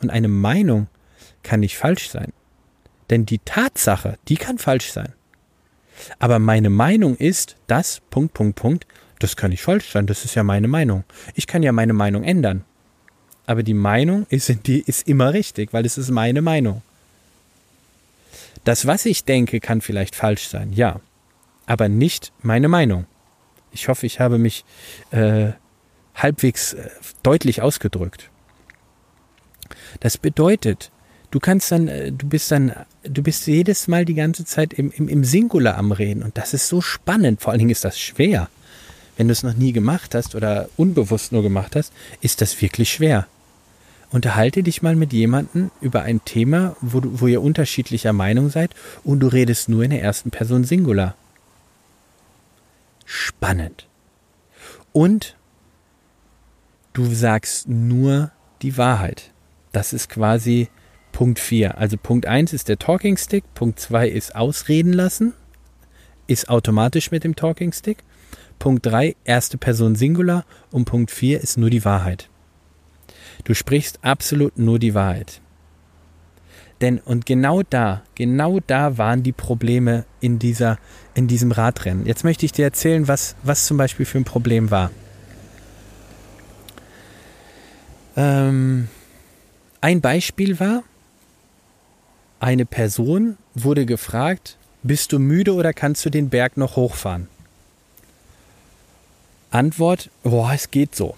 Und 0.00 0.10
eine 0.10 0.28
Meinung 0.28 0.88
kann 1.42 1.60
nicht 1.60 1.76
falsch 1.76 2.10
sein. 2.10 2.32
Denn 3.10 3.24
die 3.24 3.38
Tatsache, 3.38 4.18
die 4.28 4.36
kann 4.36 4.58
falsch 4.58 4.92
sein. 4.92 5.12
Aber 6.18 6.38
meine 6.38 6.70
Meinung 6.70 7.16
ist, 7.16 7.56
das, 7.66 8.00
Punkt, 8.10 8.34
Punkt, 8.34 8.56
Punkt, 8.56 8.86
das 9.18 9.36
kann 9.36 9.50
nicht 9.50 9.62
falsch 9.62 9.90
sein, 9.90 10.06
das 10.06 10.24
ist 10.24 10.34
ja 10.34 10.44
meine 10.44 10.68
Meinung. 10.68 11.04
Ich 11.34 11.46
kann 11.46 11.62
ja 11.62 11.72
meine 11.72 11.94
Meinung 11.94 12.22
ändern. 12.22 12.64
Aber 13.46 13.62
die 13.62 13.74
Meinung 13.74 14.26
ist, 14.28 14.52
die 14.66 14.80
ist 14.80 15.08
immer 15.08 15.32
richtig, 15.32 15.72
weil 15.72 15.86
es 15.86 15.98
ist 15.98 16.10
meine 16.10 16.42
Meinung. 16.42 16.82
Das, 18.64 18.86
was 18.86 19.06
ich 19.06 19.24
denke, 19.24 19.60
kann 19.60 19.80
vielleicht 19.80 20.14
falsch 20.14 20.48
sein, 20.48 20.72
ja. 20.72 21.00
Aber 21.64 21.88
nicht 21.88 22.32
meine 22.42 22.68
Meinung. 22.68 23.06
Ich 23.78 23.88
hoffe, 23.88 24.06
ich 24.06 24.20
habe 24.20 24.38
mich 24.38 24.64
äh, 25.10 25.52
halbwegs 26.14 26.74
äh, 26.74 26.88
deutlich 27.22 27.62
ausgedrückt. 27.62 28.30
Das 30.00 30.18
bedeutet, 30.18 30.90
du 31.30 31.40
kannst 31.40 31.72
dann, 31.72 31.88
äh, 31.88 32.12
du 32.12 32.28
bist 32.28 32.50
dann, 32.50 32.72
du 33.02 33.22
bist 33.22 33.46
jedes 33.46 33.88
Mal 33.88 34.04
die 34.04 34.14
ganze 34.14 34.44
Zeit 34.44 34.72
im, 34.72 34.90
im, 34.90 35.08
im 35.08 35.24
Singular 35.24 35.76
am 35.76 35.92
Reden 35.92 36.22
und 36.22 36.36
das 36.36 36.54
ist 36.54 36.68
so 36.68 36.80
spannend. 36.80 37.40
Vor 37.40 37.52
allen 37.52 37.58
Dingen 37.58 37.70
ist 37.70 37.84
das 37.84 37.98
schwer 37.98 38.48
wenn 39.18 39.26
du 39.26 39.32
es 39.32 39.42
noch 39.42 39.54
nie 39.54 39.72
gemacht 39.72 40.14
hast 40.14 40.34
oder 40.34 40.68
unbewusst 40.76 41.32
nur 41.32 41.42
gemacht 41.42 41.76
hast, 41.76 41.92
ist 42.22 42.40
das 42.40 42.62
wirklich 42.62 42.90
schwer. 42.90 43.26
Unterhalte 44.10 44.62
dich 44.62 44.80
mal 44.80 44.96
mit 44.96 45.12
jemandem 45.12 45.70
über 45.82 46.02
ein 46.02 46.24
Thema, 46.24 46.76
wo, 46.80 47.00
du, 47.00 47.20
wo 47.20 47.26
ihr 47.26 47.42
unterschiedlicher 47.42 48.14
Meinung 48.14 48.48
seid 48.48 48.70
und 49.04 49.20
du 49.20 49.26
redest 49.26 49.68
nur 49.68 49.82
in 49.82 49.90
der 49.90 50.02
ersten 50.02 50.30
Person 50.30 50.64
Singular. 50.64 51.14
Spannend. 53.10 53.88
Und 54.92 55.38
du 56.92 57.06
sagst 57.06 57.66
nur 57.66 58.32
die 58.60 58.76
Wahrheit. 58.76 59.32
Das 59.72 59.94
ist 59.94 60.10
quasi 60.10 60.68
Punkt 61.10 61.38
4. 61.38 61.78
Also 61.78 61.96
Punkt 61.96 62.26
1 62.26 62.52
ist 62.52 62.68
der 62.68 62.78
Talking 62.78 63.16
Stick, 63.16 63.44
Punkt 63.54 63.80
2 63.80 64.10
ist 64.10 64.36
Ausreden 64.36 64.92
lassen, 64.92 65.32
ist 66.26 66.50
automatisch 66.50 67.10
mit 67.10 67.24
dem 67.24 67.34
Talking 67.34 67.72
Stick. 67.72 68.04
Punkt 68.58 68.84
3 68.84 69.16
erste 69.24 69.56
Person 69.56 69.96
Singular 69.96 70.44
und 70.70 70.84
Punkt 70.84 71.10
4 71.10 71.40
ist 71.40 71.56
nur 71.56 71.70
die 71.70 71.86
Wahrheit. 71.86 72.28
Du 73.44 73.54
sprichst 73.54 74.00
absolut 74.02 74.58
nur 74.58 74.78
die 74.78 74.92
Wahrheit. 74.92 75.40
Denn 76.80 76.98
und 76.98 77.26
genau 77.26 77.62
da, 77.62 78.02
genau 78.14 78.60
da 78.66 78.98
waren 78.98 79.22
die 79.22 79.32
Probleme 79.32 80.04
in 80.20 80.38
dieser, 80.38 80.78
in 81.14 81.26
diesem 81.26 81.50
Radrennen. 81.50 82.06
Jetzt 82.06 82.22
möchte 82.22 82.46
ich 82.46 82.52
dir 82.52 82.64
erzählen, 82.64 83.08
was, 83.08 83.34
was 83.42 83.66
zum 83.66 83.76
Beispiel 83.76 84.06
für 84.06 84.18
ein 84.18 84.24
Problem 84.24 84.70
war. 84.70 84.90
Ähm, 88.16 88.88
ein 89.80 90.00
Beispiel 90.00 90.60
war, 90.60 90.84
eine 92.40 92.66
Person 92.66 93.36
wurde 93.54 93.84
gefragt, 93.84 94.56
bist 94.84 95.12
du 95.12 95.18
müde 95.18 95.54
oder 95.54 95.72
kannst 95.72 96.04
du 96.04 96.10
den 96.10 96.28
Berg 96.28 96.56
noch 96.56 96.76
hochfahren? 96.76 97.28
Antwort, 99.50 100.10
boah, 100.22 100.52
es 100.52 100.70
geht 100.70 100.94
so. 100.94 101.16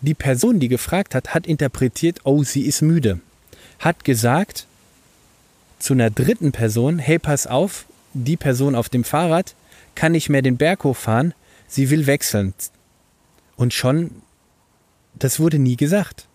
Die 0.00 0.14
Person, 0.14 0.60
die 0.60 0.68
gefragt 0.68 1.14
hat, 1.14 1.34
hat 1.34 1.46
interpretiert, 1.46 2.20
oh, 2.24 2.42
sie 2.42 2.62
ist 2.62 2.82
müde. 2.82 3.20
Hat 3.78 4.04
gesagt 4.04 4.66
zu 5.78 5.94
einer 5.94 6.10
dritten 6.10 6.52
Person, 6.52 6.98
hey, 6.98 7.18
pass 7.18 7.46
auf, 7.46 7.84
die 8.12 8.36
Person 8.36 8.74
auf 8.74 8.88
dem 8.88 9.04
Fahrrad 9.04 9.54
kann 9.94 10.12
nicht 10.12 10.28
mehr 10.28 10.42
den 10.42 10.56
Berg 10.56 10.84
hochfahren, 10.84 11.34
sie 11.66 11.90
will 11.90 12.06
wechseln. 12.06 12.54
Und 13.56 13.74
schon, 13.74 14.10
das 15.14 15.40
wurde 15.40 15.58
nie 15.58 15.76
gesagt. 15.76 16.26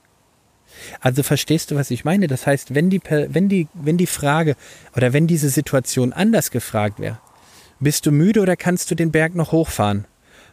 Also 1.00 1.24
verstehst 1.24 1.72
du, 1.72 1.76
was 1.76 1.92
ich 1.92 2.04
meine? 2.04 2.28
Das 2.28 2.48
heißt, 2.48 2.76
wenn 2.76 2.90
die, 2.90 3.02
wenn 3.08 3.48
die, 3.48 3.68
wenn 3.74 3.98
die 3.98 4.08
Frage 4.08 4.56
oder 4.96 5.14
wenn 5.14 5.28
diese 5.28 5.50
Situation 5.50 6.14
anders 6.14 6.52
gefragt 6.52 7.00
wäre, 7.00 7.20
bist 7.80 8.06
du 8.06 8.12
müde 8.12 8.42
oder 8.42 8.56
kannst 8.56 8.90
du 8.92 8.96
den 8.96 9.12
Berg 9.12 9.36
noch 9.36 9.52
hochfahren? 9.52 10.06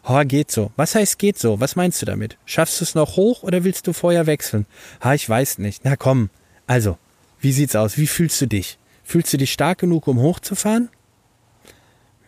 Ha, 0.04 0.24
geht 0.24 0.50
so. 0.50 0.72
Was 0.76 0.94
heißt 0.94 1.18
geht 1.18 1.38
so? 1.38 1.60
Was 1.60 1.76
meinst 1.76 2.00
du 2.00 2.06
damit? 2.06 2.38
Schaffst 2.46 2.80
du 2.80 2.84
es 2.84 2.94
noch 2.94 3.16
hoch 3.16 3.42
oder 3.42 3.64
willst 3.64 3.86
du 3.86 3.92
vorher 3.92 4.26
wechseln? 4.26 4.66
Ha, 5.02 5.14
ich 5.14 5.28
weiß 5.28 5.58
nicht. 5.58 5.84
Na 5.84 5.96
komm. 5.96 6.30
Also, 6.70 6.98
wie 7.40 7.50
sieht's 7.50 7.74
aus? 7.74 7.98
Wie 7.98 8.06
fühlst 8.06 8.40
du 8.40 8.46
dich? 8.46 8.78
Fühlst 9.02 9.32
du 9.32 9.38
dich 9.38 9.52
stark 9.52 9.78
genug, 9.78 10.06
um 10.06 10.20
hochzufahren? 10.20 10.88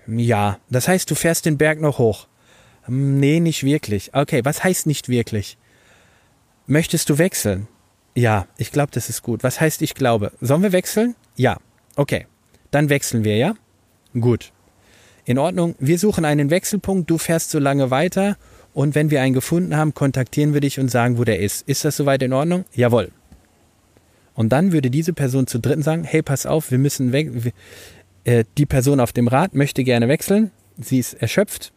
Ja. 0.09 0.59
Das 0.69 0.89
heißt, 0.89 1.09
du 1.09 1.15
fährst 1.15 1.47
den 1.47 1.59
Berg 1.59 1.81
noch 1.81 1.99
hoch. 1.99 2.27
Hm, 2.87 3.21
nee, 3.21 3.39
nicht 3.39 3.63
wirklich. 3.63 4.15
Okay, 4.15 4.45
was 4.45 4.65
heißt 4.65 4.89
nicht 4.89 5.09
wirklich? 5.09 5.59
Möchtest 6.67 7.09
du 7.09 7.19
wechseln? 7.19 7.69
Ja, 8.17 8.49
ich 8.57 8.73
glaube, 8.73 8.91
das 8.91 9.09
ist 9.09 9.23
gut. 9.23 9.45
Was 9.45 9.61
heißt 9.61 9.81
ich 9.81 9.95
glaube? 9.95 10.33
Sollen 10.41 10.65
wir 10.65 10.73
wechseln? 10.73 11.15
Ja. 11.37 11.59
Okay. 11.95 12.27
Dann 12.73 12.89
wechseln 12.89 13.23
wir, 13.23 13.37
ja? 13.37 13.55
Gut 14.13 14.53
in 15.25 15.39
Ordnung, 15.39 15.75
wir 15.79 15.99
suchen 15.99 16.25
einen 16.25 16.51
Wechselpunkt, 16.51 17.09
du 17.09 17.19
fährst 17.19 17.51
so 17.51 17.59
lange 17.59 17.91
weiter 17.91 18.37
und 18.75 18.95
wenn 18.95 19.11
wir 19.11 19.23
einen 19.23 19.35
gefunden 19.35 19.77
haben, 19.77 19.95
kontaktieren 19.95 20.53
wir 20.53 20.61
dich 20.61 20.81
und 20.81 20.91
sagen, 20.91 21.19
wo 21.19 21.25
der 21.25 21.39
ist. 21.39 21.69
Ist 21.69 21.85
das 21.85 21.97
soweit 21.97 22.23
in 22.23 22.33
Ordnung? 22.33 22.65
Jawohl. 22.75 23.13
Und 24.35 24.51
dann 24.51 24.73
würde 24.73 24.91
diese 24.91 25.12
Person 25.12 25.47
zu 25.47 25.59
dritten 25.59 25.83
sagen, 25.83 26.05
hey, 26.05 26.23
pass 26.23 26.47
auf, 26.47 26.71
wir 26.71 26.79
müssen 26.79 27.12
weg. 27.12 27.53
Äh, 28.25 28.45
die 28.57 28.67
Person 28.67 29.01
auf 29.01 29.12
dem 29.12 29.29
Rad 29.29 29.55
möchte 29.55 29.85
gerne 29.85 30.09
wechseln. 30.09 30.51
Sie 30.79 30.99
ist 30.99 31.15
erschöpft. 31.15 31.73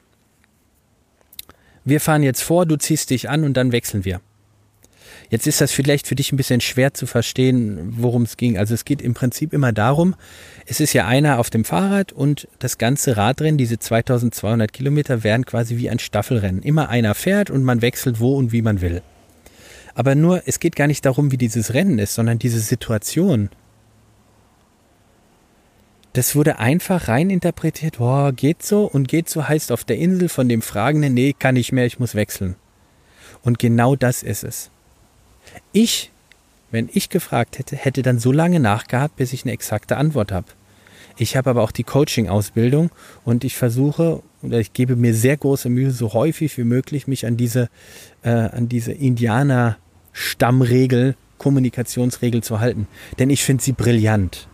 Wir 1.83 1.99
fahren 1.99 2.23
jetzt 2.23 2.41
vor, 2.41 2.65
du 2.65 2.77
ziehst 2.77 3.09
dich 3.09 3.29
an 3.29 3.43
und 3.43 3.55
dann 3.55 3.71
wechseln 3.71 4.05
wir. 4.05 4.21
Jetzt 5.29 5.47
ist 5.47 5.61
das 5.61 5.71
vielleicht 5.71 6.07
für 6.07 6.15
dich 6.15 6.31
ein 6.31 6.37
bisschen 6.37 6.61
schwer 6.61 6.93
zu 6.93 7.07
verstehen, 7.07 7.93
worum 7.97 8.23
es 8.23 8.37
ging. 8.37 8.57
Also 8.57 8.73
es 8.73 8.85
geht 8.85 9.01
im 9.01 9.13
Prinzip 9.13 9.53
immer 9.53 9.71
darum, 9.71 10.15
es 10.65 10.79
ist 10.79 10.93
ja 10.93 11.07
einer 11.07 11.39
auf 11.39 11.49
dem 11.49 11.65
Fahrrad 11.65 12.11
und 12.11 12.47
das 12.59 12.77
ganze 12.77 13.17
Radrennen, 13.17 13.57
diese 13.57 13.79
2200 13.79 14.71
Kilometer, 14.71 15.23
werden 15.23 15.45
quasi 15.45 15.77
wie 15.77 15.89
ein 15.89 15.99
Staffelrennen. 15.99 16.61
Immer 16.61 16.89
einer 16.89 17.15
fährt 17.15 17.49
und 17.49 17.63
man 17.63 17.81
wechselt 17.81 18.19
wo 18.19 18.35
und 18.35 18.51
wie 18.51 18.61
man 18.61 18.81
will. 18.81 19.01
Aber 19.95 20.13
nur, 20.13 20.43
es 20.45 20.59
geht 20.59 20.75
gar 20.75 20.87
nicht 20.87 21.05
darum, 21.05 21.31
wie 21.31 21.37
dieses 21.37 21.73
Rennen 21.73 21.99
ist, 21.99 22.13
sondern 22.13 22.37
diese 22.37 22.59
Situation. 22.59 23.49
Das 26.13 26.35
wurde 26.35 26.59
einfach 26.59 27.07
rein 27.07 27.29
interpretiert, 27.29 27.97
boah, 27.97 28.31
geht 28.31 28.63
so 28.63 28.85
und 28.85 29.07
geht 29.07 29.29
so 29.29 29.47
heißt 29.47 29.71
auf 29.71 29.83
der 29.83 29.97
Insel 29.97 30.29
von 30.29 30.47
dem 30.47 30.61
Fragenden, 30.61 31.13
nee, 31.13 31.33
kann 31.37 31.55
nicht 31.55 31.71
mehr, 31.71 31.85
ich 31.85 31.99
muss 31.99 32.15
wechseln. 32.15 32.55
Und 33.43 33.59
genau 33.59 33.95
das 33.95 34.21
ist 34.23 34.43
es. 34.43 34.69
Ich, 35.71 36.11
wenn 36.71 36.89
ich 36.93 37.09
gefragt 37.09 37.57
hätte, 37.57 37.75
hätte 37.75 38.01
dann 38.01 38.19
so 38.19 38.31
lange 38.31 38.59
nachgehabt, 38.59 39.15
bis 39.15 39.33
ich 39.33 39.43
eine 39.43 39.53
exakte 39.53 39.97
Antwort 39.97 40.31
habe. 40.31 40.47
Ich 41.17 41.37
habe 41.37 41.49
aber 41.49 41.63
auch 41.63 41.71
die 41.71 41.83
Coaching-Ausbildung 41.83 42.91
und 43.23 43.45
ich 43.45 43.55
versuche 43.55 44.21
oder 44.41 44.59
ich 44.59 44.73
gebe 44.73 44.95
mir 44.95 45.13
sehr 45.13 45.37
große 45.37 45.69
Mühe, 45.69 45.91
so 45.91 46.13
häufig 46.13 46.57
wie 46.57 46.65
möglich 46.65 47.07
mich 47.07 47.25
an 47.25 47.37
diese, 47.37 47.69
äh, 48.23 48.29
an 48.29 48.67
diese 48.67 48.93
Indianer-Stammregel 50.15 51.15
Kommunikationsregel 51.37 52.41
zu 52.41 52.61
halten, 52.61 52.87
denn 53.19 53.29
ich 53.29 53.43
finde 53.43 53.61
sie 53.61 53.73
brillant. 53.73 54.47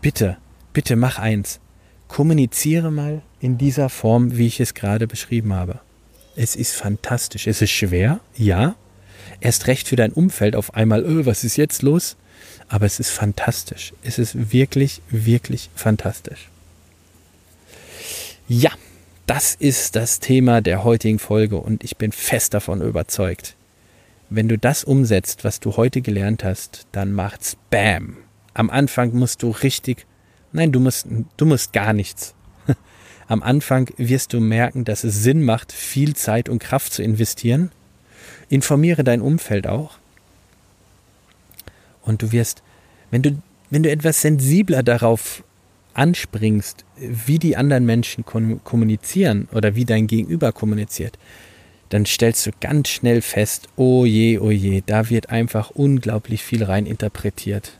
Bitte, 0.00 0.36
bitte 0.72 0.94
mach 0.94 1.18
eins. 1.18 1.60
Kommuniziere 2.06 2.92
mal 2.92 3.22
in 3.40 3.58
dieser 3.58 3.88
Form, 3.88 4.36
wie 4.36 4.46
ich 4.46 4.60
es 4.60 4.74
gerade 4.74 5.08
beschrieben 5.08 5.52
habe. 5.52 5.80
Es 6.36 6.54
ist 6.54 6.74
fantastisch. 6.74 7.48
Es 7.48 7.60
ist 7.60 7.70
schwer, 7.70 8.20
ja. 8.36 8.76
Erst 9.40 9.66
recht 9.66 9.88
für 9.88 9.96
dein 9.96 10.12
Umfeld 10.12 10.54
auf 10.54 10.74
einmal, 10.74 11.04
öh, 11.04 11.26
was 11.26 11.42
ist 11.42 11.56
jetzt 11.56 11.82
los? 11.82 12.16
Aber 12.68 12.86
es 12.86 13.00
ist 13.00 13.10
fantastisch. 13.10 13.92
Es 14.04 14.18
ist 14.18 14.52
wirklich, 14.52 15.02
wirklich 15.10 15.70
fantastisch. 15.74 16.48
Ja, 18.46 18.70
das 19.26 19.54
ist 19.54 19.96
das 19.96 20.20
Thema 20.20 20.60
der 20.60 20.84
heutigen 20.84 21.18
Folge 21.18 21.56
und 21.56 21.82
ich 21.82 21.96
bin 21.96 22.12
fest 22.12 22.54
davon 22.54 22.80
überzeugt. 22.80 23.56
Wenn 24.34 24.48
du 24.48 24.58
das 24.58 24.82
umsetzt, 24.82 25.44
was 25.44 25.60
du 25.60 25.76
heute 25.76 26.00
gelernt 26.00 26.42
hast, 26.42 26.88
dann 26.90 27.12
macht's 27.12 27.56
Bam. 27.70 28.16
Am 28.52 28.68
Anfang 28.68 29.14
musst 29.14 29.44
du 29.44 29.50
richtig, 29.50 30.06
nein, 30.50 30.72
du 30.72 30.80
musst, 30.80 31.06
du 31.36 31.46
musst 31.46 31.72
gar 31.72 31.92
nichts. 31.92 32.34
Am 33.28 33.44
Anfang 33.44 33.90
wirst 33.96 34.32
du 34.32 34.40
merken, 34.40 34.84
dass 34.84 35.04
es 35.04 35.22
Sinn 35.22 35.44
macht, 35.44 35.70
viel 35.70 36.16
Zeit 36.16 36.48
und 36.48 36.58
Kraft 36.58 36.92
zu 36.92 37.00
investieren. 37.04 37.70
Informiere 38.48 39.04
dein 39.04 39.20
Umfeld 39.20 39.68
auch. 39.68 39.98
Und 42.02 42.20
du 42.22 42.32
wirst, 42.32 42.64
wenn 43.12 43.22
du, 43.22 43.40
wenn 43.70 43.84
du 43.84 43.90
etwas 43.92 44.20
sensibler 44.20 44.82
darauf 44.82 45.44
anspringst, 45.92 46.84
wie 46.96 47.38
die 47.38 47.56
anderen 47.56 47.86
Menschen 47.86 48.24
kommunizieren 48.24 49.46
oder 49.52 49.76
wie 49.76 49.84
dein 49.84 50.08
Gegenüber 50.08 50.50
kommuniziert, 50.50 51.20
dann 51.88 52.06
stellst 52.06 52.46
du 52.46 52.50
ganz 52.60 52.88
schnell 52.88 53.22
fest, 53.22 53.68
oh 53.76 54.04
je, 54.04 54.38
oh 54.38 54.50
je, 54.50 54.82
da 54.84 55.10
wird 55.10 55.30
einfach 55.30 55.70
unglaublich 55.70 56.42
viel 56.42 56.64
rein 56.64 56.86
interpretiert. 56.86 57.72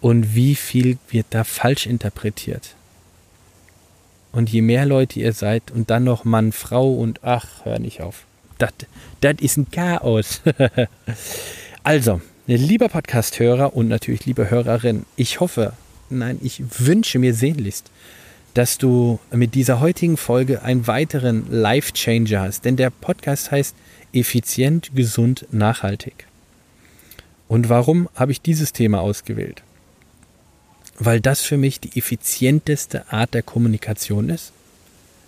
Und 0.00 0.34
wie 0.34 0.54
viel 0.54 0.98
wird 1.08 1.26
da 1.30 1.44
falsch 1.44 1.86
interpretiert? 1.86 2.74
Und 4.32 4.50
je 4.50 4.62
mehr 4.62 4.86
Leute 4.86 5.18
ihr 5.18 5.32
seid 5.32 5.70
und 5.70 5.90
dann 5.90 6.04
noch 6.04 6.24
Mann, 6.24 6.52
Frau 6.52 6.92
und 6.92 7.24
ach, 7.24 7.64
hör 7.64 7.78
nicht 7.78 8.02
auf. 8.02 8.24
Das 8.58 9.34
ist 9.40 9.56
ein 9.56 9.70
Chaos. 9.70 10.42
also, 11.82 12.20
lieber 12.46 12.88
Podcast-Hörer 12.88 13.74
und 13.74 13.88
natürlich 13.88 14.26
liebe 14.26 14.50
Hörerin, 14.50 15.04
ich 15.16 15.40
hoffe, 15.40 15.72
nein, 16.10 16.38
ich 16.42 16.62
wünsche 16.78 17.18
mir 17.18 17.34
sehnlichst, 17.34 17.90
dass 18.56 18.78
du 18.78 19.18
mit 19.30 19.54
dieser 19.54 19.80
heutigen 19.80 20.16
Folge 20.16 20.62
einen 20.62 20.86
weiteren 20.86 21.44
Life-Changer 21.50 22.40
hast. 22.40 22.64
Denn 22.64 22.76
der 22.76 22.88
Podcast 22.88 23.50
heißt 23.50 23.76
Effizient, 24.14 24.92
gesund, 24.94 25.46
nachhaltig. 25.50 26.26
Und 27.48 27.68
warum 27.68 28.08
habe 28.14 28.32
ich 28.32 28.40
dieses 28.40 28.72
Thema 28.72 29.00
ausgewählt? 29.02 29.62
Weil 30.98 31.20
das 31.20 31.42
für 31.42 31.58
mich 31.58 31.80
die 31.80 31.98
effizienteste 31.98 33.12
Art 33.12 33.34
der 33.34 33.42
Kommunikation 33.42 34.30
ist. 34.30 34.52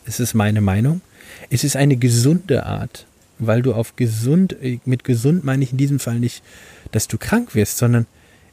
Es 0.06 0.20
ist 0.20 0.32
meine 0.32 0.62
Meinung. 0.62 1.02
Es 1.50 1.64
ist 1.64 1.76
eine 1.76 1.98
gesunde 1.98 2.64
Art, 2.64 3.04
weil 3.38 3.60
du 3.60 3.74
auf 3.74 3.94
gesund, 3.96 4.56
mit 4.86 5.04
gesund 5.04 5.44
meine 5.44 5.64
ich 5.64 5.72
in 5.72 5.76
diesem 5.76 6.00
Fall 6.00 6.18
nicht, 6.18 6.42
dass 6.92 7.08
du 7.08 7.18
krank 7.18 7.54
wirst, 7.54 7.76
sondern 7.76 8.06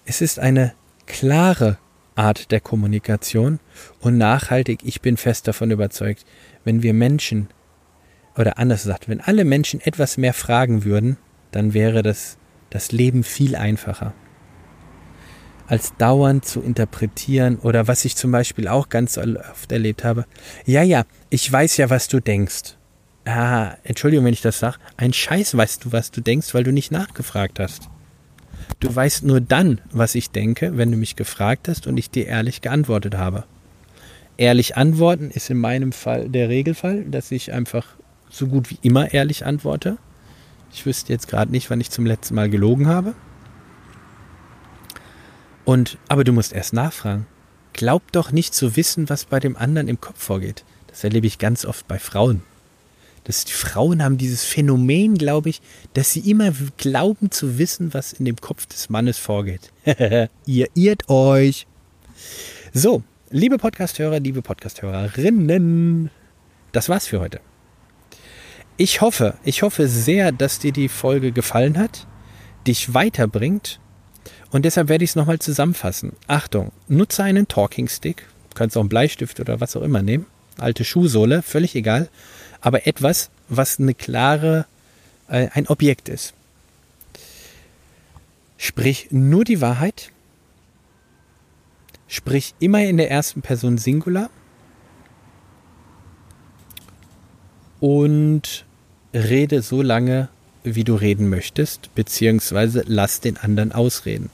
es 0.06 0.20
ist 0.20 0.38
eine 0.38 0.74
klare 1.06 1.78
Art 2.16 2.52
der 2.52 2.62
Kommunikation 2.62 3.60
und 4.00 4.18
nachhaltig, 4.18 4.80
ich 4.84 5.02
bin 5.02 5.18
fest 5.18 5.48
davon 5.48 5.72
überzeugt, 5.72 6.26
wenn 6.64 6.82
wir 6.82 6.94
Menschen, 6.94 7.50
oder 8.38 8.58
anders 8.58 8.84
gesagt, 8.84 9.08
wenn 9.08 9.22
alle 9.22 9.46
Menschen 9.46 9.82
etwas 9.82 10.18
mehr 10.18 10.34
fragen 10.34 10.84
würden, 10.84 11.18
dann 11.52 11.74
wäre 11.74 12.04
das, 12.04 12.38
das 12.70 12.92
Leben 12.92 13.24
viel 13.24 13.56
einfacher. 13.56 14.14
Als 15.68 15.96
dauernd 15.98 16.46
zu 16.46 16.62
interpretieren 16.62 17.58
oder 17.58 17.88
was 17.88 18.06
ich 18.06 18.16
zum 18.16 18.32
Beispiel 18.32 18.68
auch 18.68 18.90
ganz 18.90 19.18
oft 19.18 19.72
erlebt 19.72 20.04
habe. 20.04 20.26
Ja, 20.66 20.84
ja, 20.84 21.06
ich 21.30 21.52
weiß 21.52 21.78
ja, 21.78 21.90
was 21.90 22.08
du 22.08 22.20
denkst. 22.20 22.78
Ah, 23.26 23.76
Entschuldigung, 23.84 24.26
wenn 24.26 24.34
ich 24.34 24.42
das 24.42 24.60
sage. 24.60 24.78
Ein 24.98 25.12
Scheiß 25.12 25.58
weißt 25.58 25.86
du, 25.86 25.92
was 25.92 26.12
du 26.12 26.22
denkst, 26.22 26.54
weil 26.54 26.64
du 26.64 26.72
nicht 26.72 26.92
nachgefragt 26.92 27.60
hast. 27.60 27.90
Du 28.80 28.94
weißt 28.94 29.24
nur 29.24 29.42
dann, 29.42 29.82
was 29.92 30.16
ich 30.16 30.32
denke, 30.32 30.78
wenn 30.78 30.92
du 30.92 30.98
mich 30.98 31.16
gefragt 31.16 31.68
hast 31.68 31.88
und 31.88 31.98
ich 31.98 32.10
dir 32.10 32.28
ehrlich 32.28 32.62
geantwortet 32.62 33.16
habe. 33.16 33.46
Ehrlich 34.38 34.76
antworten 34.76 35.32
ist 35.32 35.50
in 35.50 35.58
meinem 35.58 35.92
Fall 35.92 36.30
der 36.30 36.50
Regelfall, 36.50 37.04
dass 37.06 37.32
ich 37.32 37.54
einfach 37.54 37.88
so 38.30 38.48
gut 38.48 38.70
wie 38.70 38.80
immer 38.82 39.14
ehrlich 39.14 39.46
antworte. 39.46 39.98
Ich 40.74 40.86
wüsste 40.86 41.14
jetzt 41.14 41.28
gerade 41.28 41.52
nicht, 41.52 41.70
wann 41.70 41.80
ich 41.80 41.90
zum 41.90 42.06
letzten 42.06 42.36
Mal 42.36 42.50
gelogen 42.50 42.88
habe. 42.88 43.14
Und, 45.64 45.98
aber 46.10 46.24
du 46.24 46.34
musst 46.34 46.52
erst 46.52 46.74
nachfragen. 46.74 47.28
Glaub 47.72 48.12
doch 48.12 48.32
nicht 48.32 48.54
zu 48.54 48.76
wissen, 48.76 49.10
was 49.10 49.26
bei 49.26 49.40
dem 49.40 49.56
anderen 49.56 49.88
im 49.88 50.02
Kopf 50.02 50.22
vorgeht. 50.22 50.66
Das 50.88 51.04
erlebe 51.04 51.28
ich 51.28 51.40
ganz 51.40 51.66
oft 51.66 51.88
bei 51.88 51.98
Frauen 51.98 52.42
dass 53.26 53.44
die 53.44 53.54
Frauen 53.54 54.04
haben 54.04 54.18
dieses 54.18 54.44
Phänomen, 54.44 55.18
glaube 55.18 55.50
ich, 55.50 55.62
dass 55.94 56.12
sie 56.12 56.30
immer 56.30 56.54
glauben 56.78 57.32
zu 57.32 57.58
wissen, 57.58 57.94
was 57.94 58.14
in 58.14 58.26
dem 58.26 58.38
Kopf 58.38 58.68
des 58.68 58.90
Mannes 58.90 59.18
vorgeht. 59.18 59.72
Ihr 60.46 60.68
irrt 60.76 61.10
euch. 61.10 61.68
So, 62.72 63.04
liebe 63.32 63.58
Podcasthörer, 63.58 64.20
liebe 64.20 64.42
Podcasthörerinnen, 64.42 66.12
das 66.72 66.88
war's 66.88 67.08
für 67.08 67.20
heute. 67.20 67.40
Ich 68.78 69.02
hoffe, 69.02 69.36
ich 69.44 69.64
hoffe 69.64 69.88
sehr, 69.88 70.32
dass 70.32 70.60
dir 70.60 70.72
die 70.72 70.90
Folge 70.90 71.32
gefallen 71.32 71.80
hat, 71.80 72.06
dich 72.68 72.94
weiterbringt 72.94 73.80
und 74.52 74.66
deshalb 74.66 74.88
werde 74.88 75.04
ich 75.04 75.12
es 75.12 75.16
nochmal 75.16 75.40
zusammenfassen. 75.40 76.14
Achtung, 76.28 76.72
nutze 76.88 77.24
einen 77.24 77.48
Talking 77.48 77.88
Stick, 77.88 78.28
kannst 78.54 78.78
auch 78.78 78.82
einen 78.82 78.90
Bleistift 78.90 79.40
oder 79.40 79.62
was 79.62 79.76
auch 79.76 79.82
immer 79.82 80.04
nehmen, 80.04 80.28
alte 80.60 80.84
Schuhsohle, 80.84 81.42
völlig 81.42 81.76
egal 81.76 82.10
aber 82.66 82.88
etwas, 82.88 83.30
was 83.48 83.80
eine 83.80 83.94
klare, 83.94 84.66
äh, 85.28 85.50
ein 85.54 85.68
Objekt 85.68 86.10
ist. 86.10 86.34
Sprich 88.58 89.10
nur 89.12 89.44
die 89.44 89.62
Wahrheit, 89.62 90.10
sprich 92.08 92.56
immer 92.60 92.82
in 92.82 92.98
der 92.98 93.12
ersten 93.12 93.44
Person 93.44 93.78
Singular 93.78 94.32
und 97.80 98.66
rede 99.14 99.62
so 99.62 99.84
lange, 99.84 100.30
wie 100.64 100.84
du 100.84 100.96
reden 100.96 101.30
möchtest, 101.30 101.94
beziehungsweise 101.94 102.84
lass 102.88 103.20
den 103.20 103.38
anderen 103.38 103.74
ausreden. 103.74 104.32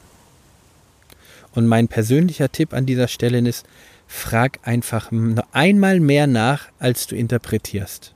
Und 1.53 1.67
mein 1.67 1.89
persönlicher 1.89 2.49
Tipp 2.49 2.73
an 2.73 2.85
dieser 2.85 3.09
Stelle 3.09 3.39
ist, 3.39 3.65
frag 4.07 4.59
einfach 4.63 5.11
einmal 5.51 5.99
mehr 5.99 6.27
nach, 6.27 6.69
als 6.79 7.07
du 7.07 7.17
interpretierst. 7.17 8.13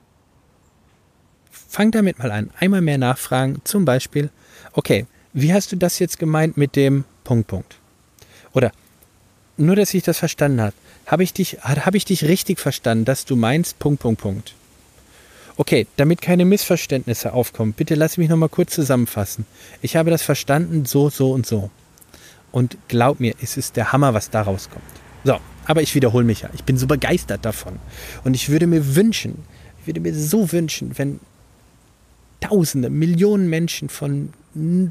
Fang 1.68 1.90
damit 1.90 2.18
mal 2.18 2.30
an. 2.30 2.50
Einmal 2.58 2.80
mehr 2.80 2.98
nachfragen. 2.98 3.60
Zum 3.64 3.84
Beispiel, 3.84 4.30
okay, 4.72 5.06
wie 5.32 5.52
hast 5.52 5.72
du 5.72 5.76
das 5.76 5.98
jetzt 5.98 6.18
gemeint 6.18 6.56
mit 6.56 6.76
dem 6.76 7.04
Punkt, 7.24 7.48
Punkt? 7.48 7.76
Oder 8.52 8.72
nur, 9.56 9.76
dass 9.76 9.94
ich 9.94 10.02
das 10.02 10.18
verstanden 10.18 10.60
habe. 10.60 10.74
Habe 11.06 11.22
ich 11.22 11.32
dich, 11.32 11.58
habe 11.62 11.96
ich 11.96 12.04
dich 12.04 12.24
richtig 12.24 12.58
verstanden, 12.58 13.04
dass 13.04 13.24
du 13.24 13.36
meinst 13.36 13.78
Punkt, 13.78 14.00
Punkt, 14.00 14.20
Punkt? 14.20 14.54
Okay, 15.58 15.86
damit 15.96 16.20
keine 16.20 16.44
Missverständnisse 16.44 17.32
aufkommen, 17.32 17.72
bitte 17.72 17.94
lass 17.94 18.18
mich 18.18 18.28
nochmal 18.28 18.50
kurz 18.50 18.74
zusammenfassen. 18.74 19.46
Ich 19.80 19.96
habe 19.96 20.10
das 20.10 20.22
verstanden, 20.22 20.84
so, 20.84 21.08
so 21.08 21.32
und 21.32 21.46
so. 21.46 21.70
Und 22.52 22.76
glaub 22.88 23.20
mir, 23.20 23.34
es 23.40 23.56
ist 23.56 23.76
der 23.76 23.92
Hammer, 23.92 24.12
was 24.12 24.28
da 24.28 24.42
rauskommt. 24.42 24.84
So, 25.24 25.38
aber 25.64 25.82
ich 25.82 25.94
wiederhole 25.94 26.24
mich 26.24 26.42
ja. 26.42 26.50
Ich 26.54 26.64
bin 26.64 26.76
so 26.76 26.86
begeistert 26.86 27.44
davon. 27.44 27.78
Und 28.24 28.34
ich 28.34 28.50
würde 28.50 28.66
mir 28.66 28.96
wünschen, 28.96 29.44
ich 29.80 29.86
würde 29.86 30.00
mir 30.00 30.14
so 30.14 30.52
wünschen, 30.52 30.98
wenn 30.98 31.20
Tausende, 32.40 32.90
Millionen 32.90 33.48
Menschen 33.48 33.88
von 33.88 34.30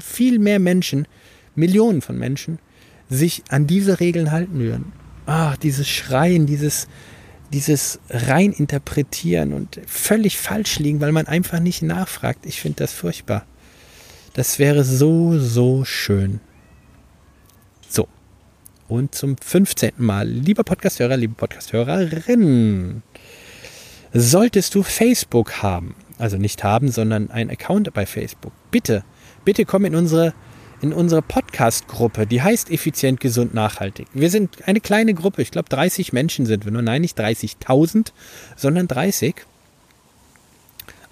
viel 0.02 0.38
mehr 0.38 0.58
Menschen, 0.58 1.06
Millionen 1.54 2.02
von 2.02 2.18
Menschen, 2.18 2.58
sich 3.08 3.42
an 3.48 3.66
diese 3.66 4.00
Regeln 4.00 4.30
halten 4.30 4.58
würden. 4.58 4.92
Ah, 5.26 5.56
dieses 5.62 5.88
Schreien, 5.88 6.46
dieses, 6.46 6.88
dieses 7.52 7.98
Reininterpretieren 8.10 9.52
und 9.52 9.80
völlig 9.86 10.38
falsch 10.38 10.78
liegen, 10.78 11.00
weil 11.00 11.12
man 11.12 11.26
einfach 11.26 11.60
nicht 11.60 11.82
nachfragt. 11.82 12.46
Ich 12.46 12.60
finde 12.60 12.78
das 12.78 12.92
furchtbar. 12.92 13.46
Das 14.34 14.58
wäre 14.58 14.84
so, 14.84 15.38
so 15.38 15.84
schön. 15.84 16.40
So. 17.88 18.08
Und 18.88 19.14
zum 19.14 19.36
15. 19.36 19.92
Mal, 19.96 20.28
lieber 20.28 20.62
Podcasthörer, 20.62 21.16
liebe 21.16 21.34
Podcasthörerin, 21.34 23.02
solltest 24.12 24.74
du 24.74 24.82
Facebook 24.82 25.62
haben, 25.62 25.94
also 26.18 26.36
nicht 26.36 26.64
haben, 26.64 26.90
sondern 26.90 27.30
ein 27.30 27.50
Account 27.50 27.92
bei 27.92 28.06
Facebook. 28.06 28.52
Bitte, 28.70 29.04
bitte 29.44 29.64
komm 29.64 29.84
in 29.84 29.94
unsere, 29.94 30.34
in 30.80 30.92
unsere 30.92 31.22
Podcast-Gruppe, 31.22 32.26
die 32.26 32.42
heißt 32.42 32.70
Effizient, 32.70 33.20
Gesund, 33.20 33.54
Nachhaltig. 33.54 34.08
Wir 34.12 34.30
sind 34.30 34.66
eine 34.66 34.80
kleine 34.80 35.14
Gruppe, 35.14 35.42
ich 35.42 35.50
glaube 35.50 35.68
30 35.68 36.12
Menschen 36.12 36.46
sind 36.46 36.64
wir 36.64 36.72
nur. 36.72 36.82
Nein, 36.82 37.02
nicht 37.02 37.18
30.000, 37.18 38.12
sondern 38.56 38.88
30. 38.88 39.36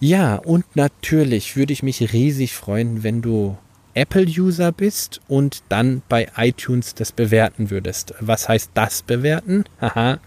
Ja, 0.00 0.34
und 0.34 0.64
natürlich 0.74 1.56
würde 1.56 1.72
ich 1.72 1.82
mich 1.82 2.12
riesig 2.12 2.54
freuen, 2.54 3.02
wenn 3.04 3.22
du 3.22 3.56
Apple-User 3.94 4.72
bist 4.72 5.20
und 5.28 5.62
dann 5.68 6.02
bei 6.08 6.28
iTunes 6.36 6.94
das 6.94 7.12
bewerten 7.12 7.70
würdest. 7.70 8.14
Was 8.20 8.48
heißt 8.48 8.70
das 8.74 9.02
bewerten? 9.02 9.64
Haha. 9.80 10.20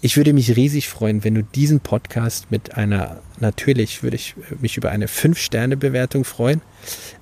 ich 0.00 0.16
würde 0.16 0.32
mich 0.32 0.56
riesig 0.56 0.88
freuen, 0.88 1.24
wenn 1.24 1.34
du 1.34 1.42
diesen 1.42 1.80
Podcast 1.80 2.50
mit 2.50 2.76
einer, 2.76 3.20
natürlich 3.38 4.02
würde 4.02 4.16
ich 4.16 4.34
mich 4.60 4.76
über 4.76 4.90
eine 4.90 5.06
5-Sterne-Bewertung 5.06 6.24
freuen, 6.24 6.60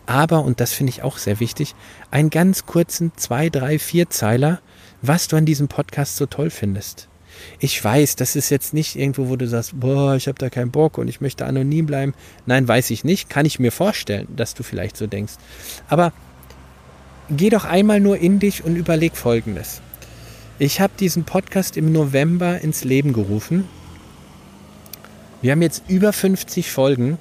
aber, 0.07 0.44
und 0.44 0.61
das 0.61 0.73
finde 0.73 0.90
ich 0.90 1.03
auch 1.03 1.18
sehr 1.18 1.40
wichtig, 1.40 1.75
einen 2.11 2.31
ganz 2.31 2.66
kurzen 2.66 3.12
2, 3.14 3.51
3, 3.51 3.79
4 3.79 4.11
Zeiler, 4.11 4.61
was 5.03 5.29
du 5.29 5.37
an 5.37 5.46
diesem 5.46 5.68
Podcast 5.68 6.16
so 6.16 6.27
toll 6.27 6.51
findest. 6.51 7.10
Ich 7.59 7.83
weiß, 7.83 8.16
das 8.16 8.37
ist 8.37 8.50
jetzt 8.50 8.74
nicht 8.74 8.96
irgendwo, 8.96 9.29
wo 9.29 9.37
du 9.37 9.46
sagst, 9.46 9.79
boah, 9.79 10.14
ich 10.16 10.29
habe 10.29 10.38
da 10.38 10.50
keinen 10.50 10.70
Bock 10.70 10.98
und 10.98 11.09
ich 11.09 11.20
möchte 11.20 11.46
anonym 11.46 11.87
bleiben. 11.87 12.14
Nein, 12.46 12.66
weiß 12.66 12.90
ich 12.90 13.05
nicht. 13.05 13.29
Kann 13.29 13.46
ich 13.46 13.59
mir 13.59 13.72
vorstellen, 13.72 14.29
dass 14.35 14.55
du 14.55 14.62
vielleicht 14.62 14.96
so 14.96 15.07
denkst. 15.07 15.35
Aber 15.88 16.12
geh 17.31 17.50
doch 17.50 17.64
einmal 17.64 18.00
nur 18.00 18.18
in 18.18 18.38
dich 18.38 18.64
und 18.64 18.76
überleg 18.76 19.16
Folgendes. 19.16 19.81
Ich 20.59 20.81
habe 20.81 20.92
diesen 20.98 21.24
Podcast 21.24 21.76
im 21.76 21.92
November 21.92 22.61
ins 22.61 22.85
Leben 22.85 23.12
gerufen. 23.12 23.68
Wir 25.42 25.53
haben 25.53 25.62
jetzt 25.62 25.85
über 25.88 26.12
50 26.12 26.70
Folgen. 26.70 27.18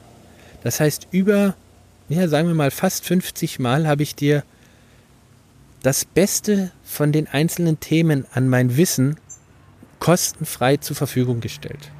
Das 0.63 0.79
heißt, 0.79 1.07
über, 1.11 1.55
ja, 2.09 2.27
sagen 2.27 2.47
wir 2.49 2.55
mal, 2.55 2.71
fast 2.71 3.05
50 3.05 3.59
Mal 3.59 3.87
habe 3.87 4.03
ich 4.03 4.15
dir 4.15 4.43
das 5.83 6.03
Beste 6.03 6.71
von 6.83 7.11
den 7.11 7.27
einzelnen 7.27 7.79
Themen 7.79 8.25
an 8.33 8.49
mein 8.49 8.75
Wissen 8.75 9.15
kostenfrei 9.99 10.77
zur 10.77 10.95
Verfügung 10.95 11.39
gestellt. 11.41 11.91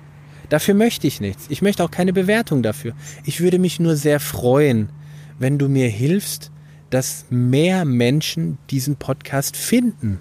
Dafür 0.49 0.73
möchte 0.73 1.05
ich 1.07 1.21
nichts. 1.21 1.45
Ich 1.49 1.62
möchte 1.62 1.83
auch 1.83 1.91
keine 1.91 2.13
Bewertung 2.13 2.63
dafür. 2.63 2.93
Ich 3.23 3.39
würde 3.39 3.59
mich 3.59 3.79
nur 3.79 3.95
sehr 3.95 4.19
freuen, 4.19 4.89
wenn 5.38 5.59
du 5.59 5.69
mir 5.69 5.88
hilfst, 5.88 6.51
dass 6.89 7.25
mehr 7.29 7.85
Menschen 7.85 8.57
diesen 8.69 8.95
Podcast 8.95 9.55
finden. 9.55 10.19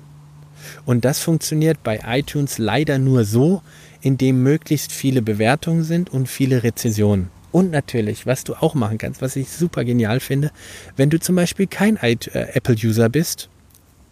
Und 0.85 1.05
das 1.05 1.21
funktioniert 1.21 1.83
bei 1.83 2.01
iTunes 2.07 2.59
leider 2.59 2.99
nur 2.99 3.25
so, 3.25 3.63
indem 4.03 4.43
möglichst 4.43 4.93
viele 4.93 5.23
Bewertungen 5.23 5.83
sind 5.83 6.11
und 6.11 6.29
viele 6.29 6.63
Rezensionen. 6.63 7.31
Und 7.51 7.71
natürlich, 7.71 8.27
was 8.27 8.45
du 8.45 8.55
auch 8.55 8.75
machen 8.75 8.99
kannst, 8.99 9.23
was 9.23 9.35
ich 9.35 9.49
super 9.49 9.85
genial 9.85 10.21
finde, 10.21 10.51
wenn 10.97 11.09
du 11.09 11.19
zum 11.19 11.35
Beispiel 11.35 11.67
kein 11.67 11.97
äh, 11.97 12.17
Apple-User 12.33 13.09
bist, 13.09 13.49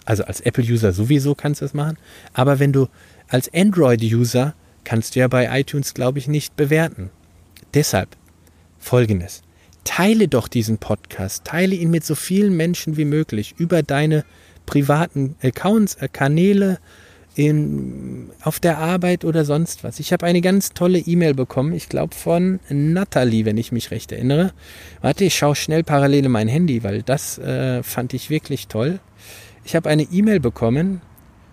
also 0.06 0.24
als 0.24 0.40
Apple-User 0.40 0.92
sowieso 0.92 1.34
kannst 1.34 1.60
du 1.60 1.66
es 1.66 1.74
machen, 1.74 1.98
aber 2.32 2.58
wenn 2.58 2.72
du 2.72 2.88
als 3.28 3.52
Android-User 3.52 4.54
kannst 4.84 5.14
du 5.14 5.20
ja 5.20 5.28
bei 5.28 5.60
iTunes, 5.60 5.94
glaube 5.94 6.18
ich, 6.18 6.28
nicht 6.28 6.56
bewerten. 6.56 7.10
Deshalb 7.74 8.16
folgendes. 8.78 9.42
Teile 9.84 10.28
doch 10.28 10.48
diesen 10.48 10.78
Podcast, 10.78 11.44
teile 11.44 11.74
ihn 11.74 11.90
mit 11.90 12.04
so 12.04 12.14
vielen 12.14 12.56
Menschen 12.56 12.96
wie 12.96 13.04
möglich 13.04 13.54
über 13.58 13.82
deine 13.82 14.24
privaten 14.64 15.36
Accounts, 15.42 15.94
äh, 15.96 16.08
Kanäle, 16.08 16.78
in, 17.36 18.30
auf 18.42 18.60
der 18.60 18.78
Arbeit 18.78 19.24
oder 19.24 19.44
sonst 19.44 19.84
was. 19.84 20.00
Ich 20.00 20.12
habe 20.12 20.24
eine 20.24 20.40
ganz 20.40 20.70
tolle 20.70 20.98
E-Mail 20.98 21.34
bekommen, 21.34 21.74
ich 21.74 21.90
glaube 21.90 22.14
von 22.14 22.60
Natalie, 22.70 23.44
wenn 23.44 23.58
ich 23.58 23.72
mich 23.72 23.90
recht 23.90 24.10
erinnere. 24.10 24.52
Warte, 25.02 25.24
ich 25.24 25.36
schaue 25.36 25.54
schnell 25.54 25.84
parallel 25.84 26.24
in 26.24 26.32
mein 26.32 26.48
Handy, 26.48 26.82
weil 26.82 27.02
das 27.02 27.38
äh, 27.38 27.82
fand 27.82 28.14
ich 28.14 28.30
wirklich 28.30 28.68
toll. 28.68 29.00
Ich 29.64 29.76
habe 29.76 29.90
eine 29.90 30.04
E-Mail 30.04 30.40
bekommen 30.40 31.02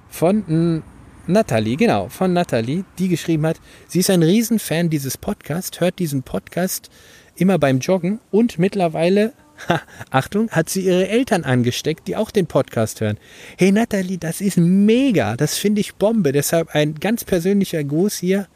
von 0.10 0.84
Natalie, 1.26 1.78
genau, 1.78 2.10
von 2.10 2.34
Natalie, 2.34 2.84
die 3.00 3.08
geschrieben 3.08 3.46
hat, 3.46 3.58
sie 3.88 4.00
ist 4.00 4.10
ein 4.10 4.24
Riesenfan 4.24 4.90
dieses 4.90 5.18
Podcasts, 5.18 5.80
hört 5.80 5.98
diesen 6.00 6.22
Podcast 6.22 6.90
immer 7.38 7.58
beim 7.58 7.80
Joggen 7.80 8.20
und 8.30 8.60
mittlerweile, 8.60 9.32
ha, 9.70 9.82
Achtung, 10.10 10.50
hat 10.50 10.70
sie 10.70 10.82
ihre 10.82 11.08
Eltern 11.08 11.46
angesteckt, 11.46 12.10
die 12.10 12.18
auch 12.18 12.30
den 12.30 12.46
Podcast 12.46 13.00
hören. 13.00 13.18
Hey 13.58 13.72
Natalie, 13.72 14.18
das 14.18 14.42
ist 14.42 14.58
mega, 14.58 15.38
das 15.38 15.58
finde 15.58 15.80
ich 15.80 15.96
Bombe, 15.96 16.34
deshalb 16.34 16.76
ein 16.76 16.96
ganz 16.96 17.24
persönlicher 17.24 17.86
Gruß 17.86 18.18
hier. 18.18 18.48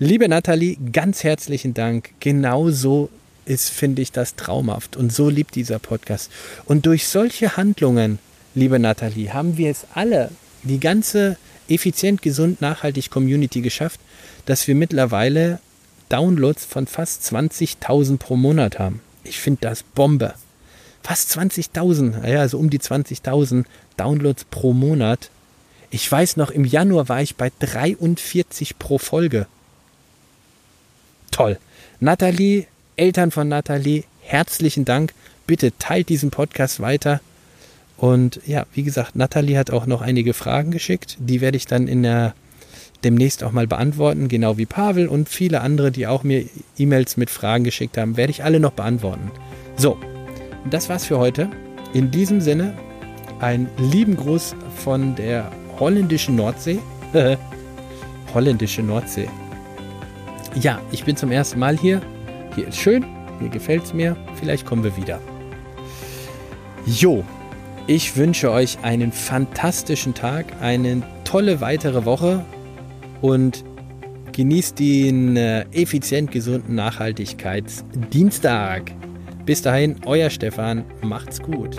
Liebe 0.00 0.28
Natalie, 0.28 0.78
ganz 0.92 1.22
herzlichen 1.22 1.72
Dank. 1.72 2.10
Genauso 2.18 3.10
ist, 3.44 3.70
finde 3.70 4.02
ich, 4.02 4.10
das 4.10 4.34
traumhaft 4.34 4.96
und 4.96 5.12
so 5.12 5.28
liebt 5.28 5.54
dieser 5.54 5.78
Podcast. 5.78 6.32
Und 6.64 6.84
durch 6.84 7.06
solche 7.06 7.56
Handlungen, 7.56 8.18
liebe 8.56 8.80
Natalie, 8.80 9.32
haben 9.32 9.56
wir 9.56 9.70
es 9.70 9.86
alle, 9.94 10.30
die 10.64 10.80
ganze 10.80 11.36
effizient, 11.74 12.22
gesund, 12.22 12.60
nachhaltig 12.60 13.10
Community 13.10 13.60
geschafft, 13.60 14.00
dass 14.46 14.66
wir 14.66 14.74
mittlerweile 14.74 15.60
Downloads 16.08 16.64
von 16.64 16.86
fast 16.86 17.22
20.000 17.32 18.18
pro 18.18 18.36
Monat 18.36 18.78
haben. 18.78 19.00
Ich 19.24 19.38
finde 19.40 19.60
das 19.62 19.82
Bombe. 19.82 20.34
Fast 21.02 21.36
20.000, 21.36 22.26
ja, 22.28 22.40
also 22.40 22.58
um 22.58 22.70
die 22.70 22.78
20.000 22.78 23.64
Downloads 23.96 24.44
pro 24.44 24.72
Monat. 24.72 25.30
Ich 25.90 26.10
weiß 26.10 26.36
noch, 26.36 26.50
im 26.50 26.64
Januar 26.64 27.08
war 27.08 27.22
ich 27.22 27.36
bei 27.36 27.50
43 27.58 28.78
pro 28.78 28.98
Folge. 28.98 29.46
Toll. 31.30 31.58
Nathalie, 31.98 32.66
Eltern 32.96 33.30
von 33.30 33.48
Nathalie, 33.48 34.04
herzlichen 34.20 34.84
Dank. 34.84 35.12
Bitte 35.46 35.72
teilt 35.78 36.08
diesen 36.08 36.30
Podcast 36.30 36.80
weiter. 36.80 37.20
Und 38.02 38.40
ja, 38.46 38.66
wie 38.74 38.82
gesagt, 38.82 39.14
Nathalie 39.14 39.56
hat 39.56 39.70
auch 39.70 39.86
noch 39.86 40.02
einige 40.02 40.34
Fragen 40.34 40.72
geschickt. 40.72 41.18
Die 41.20 41.40
werde 41.40 41.56
ich 41.56 41.66
dann 41.66 41.86
in 41.86 42.02
der 42.02 42.34
demnächst 43.04 43.44
auch 43.44 43.52
mal 43.52 43.68
beantworten, 43.68 44.26
genau 44.26 44.58
wie 44.58 44.66
Pavel 44.66 45.06
und 45.06 45.28
viele 45.28 45.60
andere, 45.60 45.92
die 45.92 46.08
auch 46.08 46.24
mir 46.24 46.44
E-Mails 46.76 47.16
mit 47.16 47.30
Fragen 47.30 47.62
geschickt 47.62 47.96
haben, 47.96 48.16
werde 48.16 48.32
ich 48.32 48.42
alle 48.42 48.58
noch 48.58 48.72
beantworten. 48.72 49.30
So, 49.76 49.98
das 50.68 50.88
war's 50.88 51.06
für 51.06 51.20
heute. 51.20 51.48
In 51.94 52.10
diesem 52.10 52.40
Sinne, 52.40 52.74
einen 53.38 53.68
lieben 53.78 54.16
Gruß 54.16 54.56
von 54.78 55.14
der 55.14 55.52
holländischen 55.78 56.34
Nordsee. 56.34 56.80
holländische 58.34 58.82
Nordsee. 58.82 59.28
Ja, 60.60 60.80
ich 60.90 61.04
bin 61.04 61.16
zum 61.16 61.30
ersten 61.30 61.60
Mal 61.60 61.78
hier. 61.78 62.02
Hier 62.56 62.66
ist 62.66 62.78
schön, 62.78 63.06
hier 63.38 63.48
gefällt 63.48 63.84
es 63.84 63.94
mir. 63.94 64.16
Vielleicht 64.40 64.66
kommen 64.66 64.82
wir 64.82 64.96
wieder. 64.96 65.20
Jo, 66.84 67.24
ich 67.86 68.16
wünsche 68.16 68.50
euch 68.50 68.78
einen 68.82 69.12
fantastischen 69.12 70.14
Tag, 70.14 70.46
eine 70.60 71.02
tolle 71.24 71.60
weitere 71.60 72.04
Woche 72.04 72.44
und 73.20 73.62
genießt 74.32 74.76
den 74.78 75.36
äh, 75.36 75.64
effizient 75.72 76.30
gesunden 76.30 76.74
Nachhaltigkeitsdienstag. 76.74 78.92
Bis 79.44 79.62
dahin, 79.62 79.96
euer 80.06 80.30
Stefan, 80.30 80.84
macht's 81.02 81.42
gut. 81.42 81.76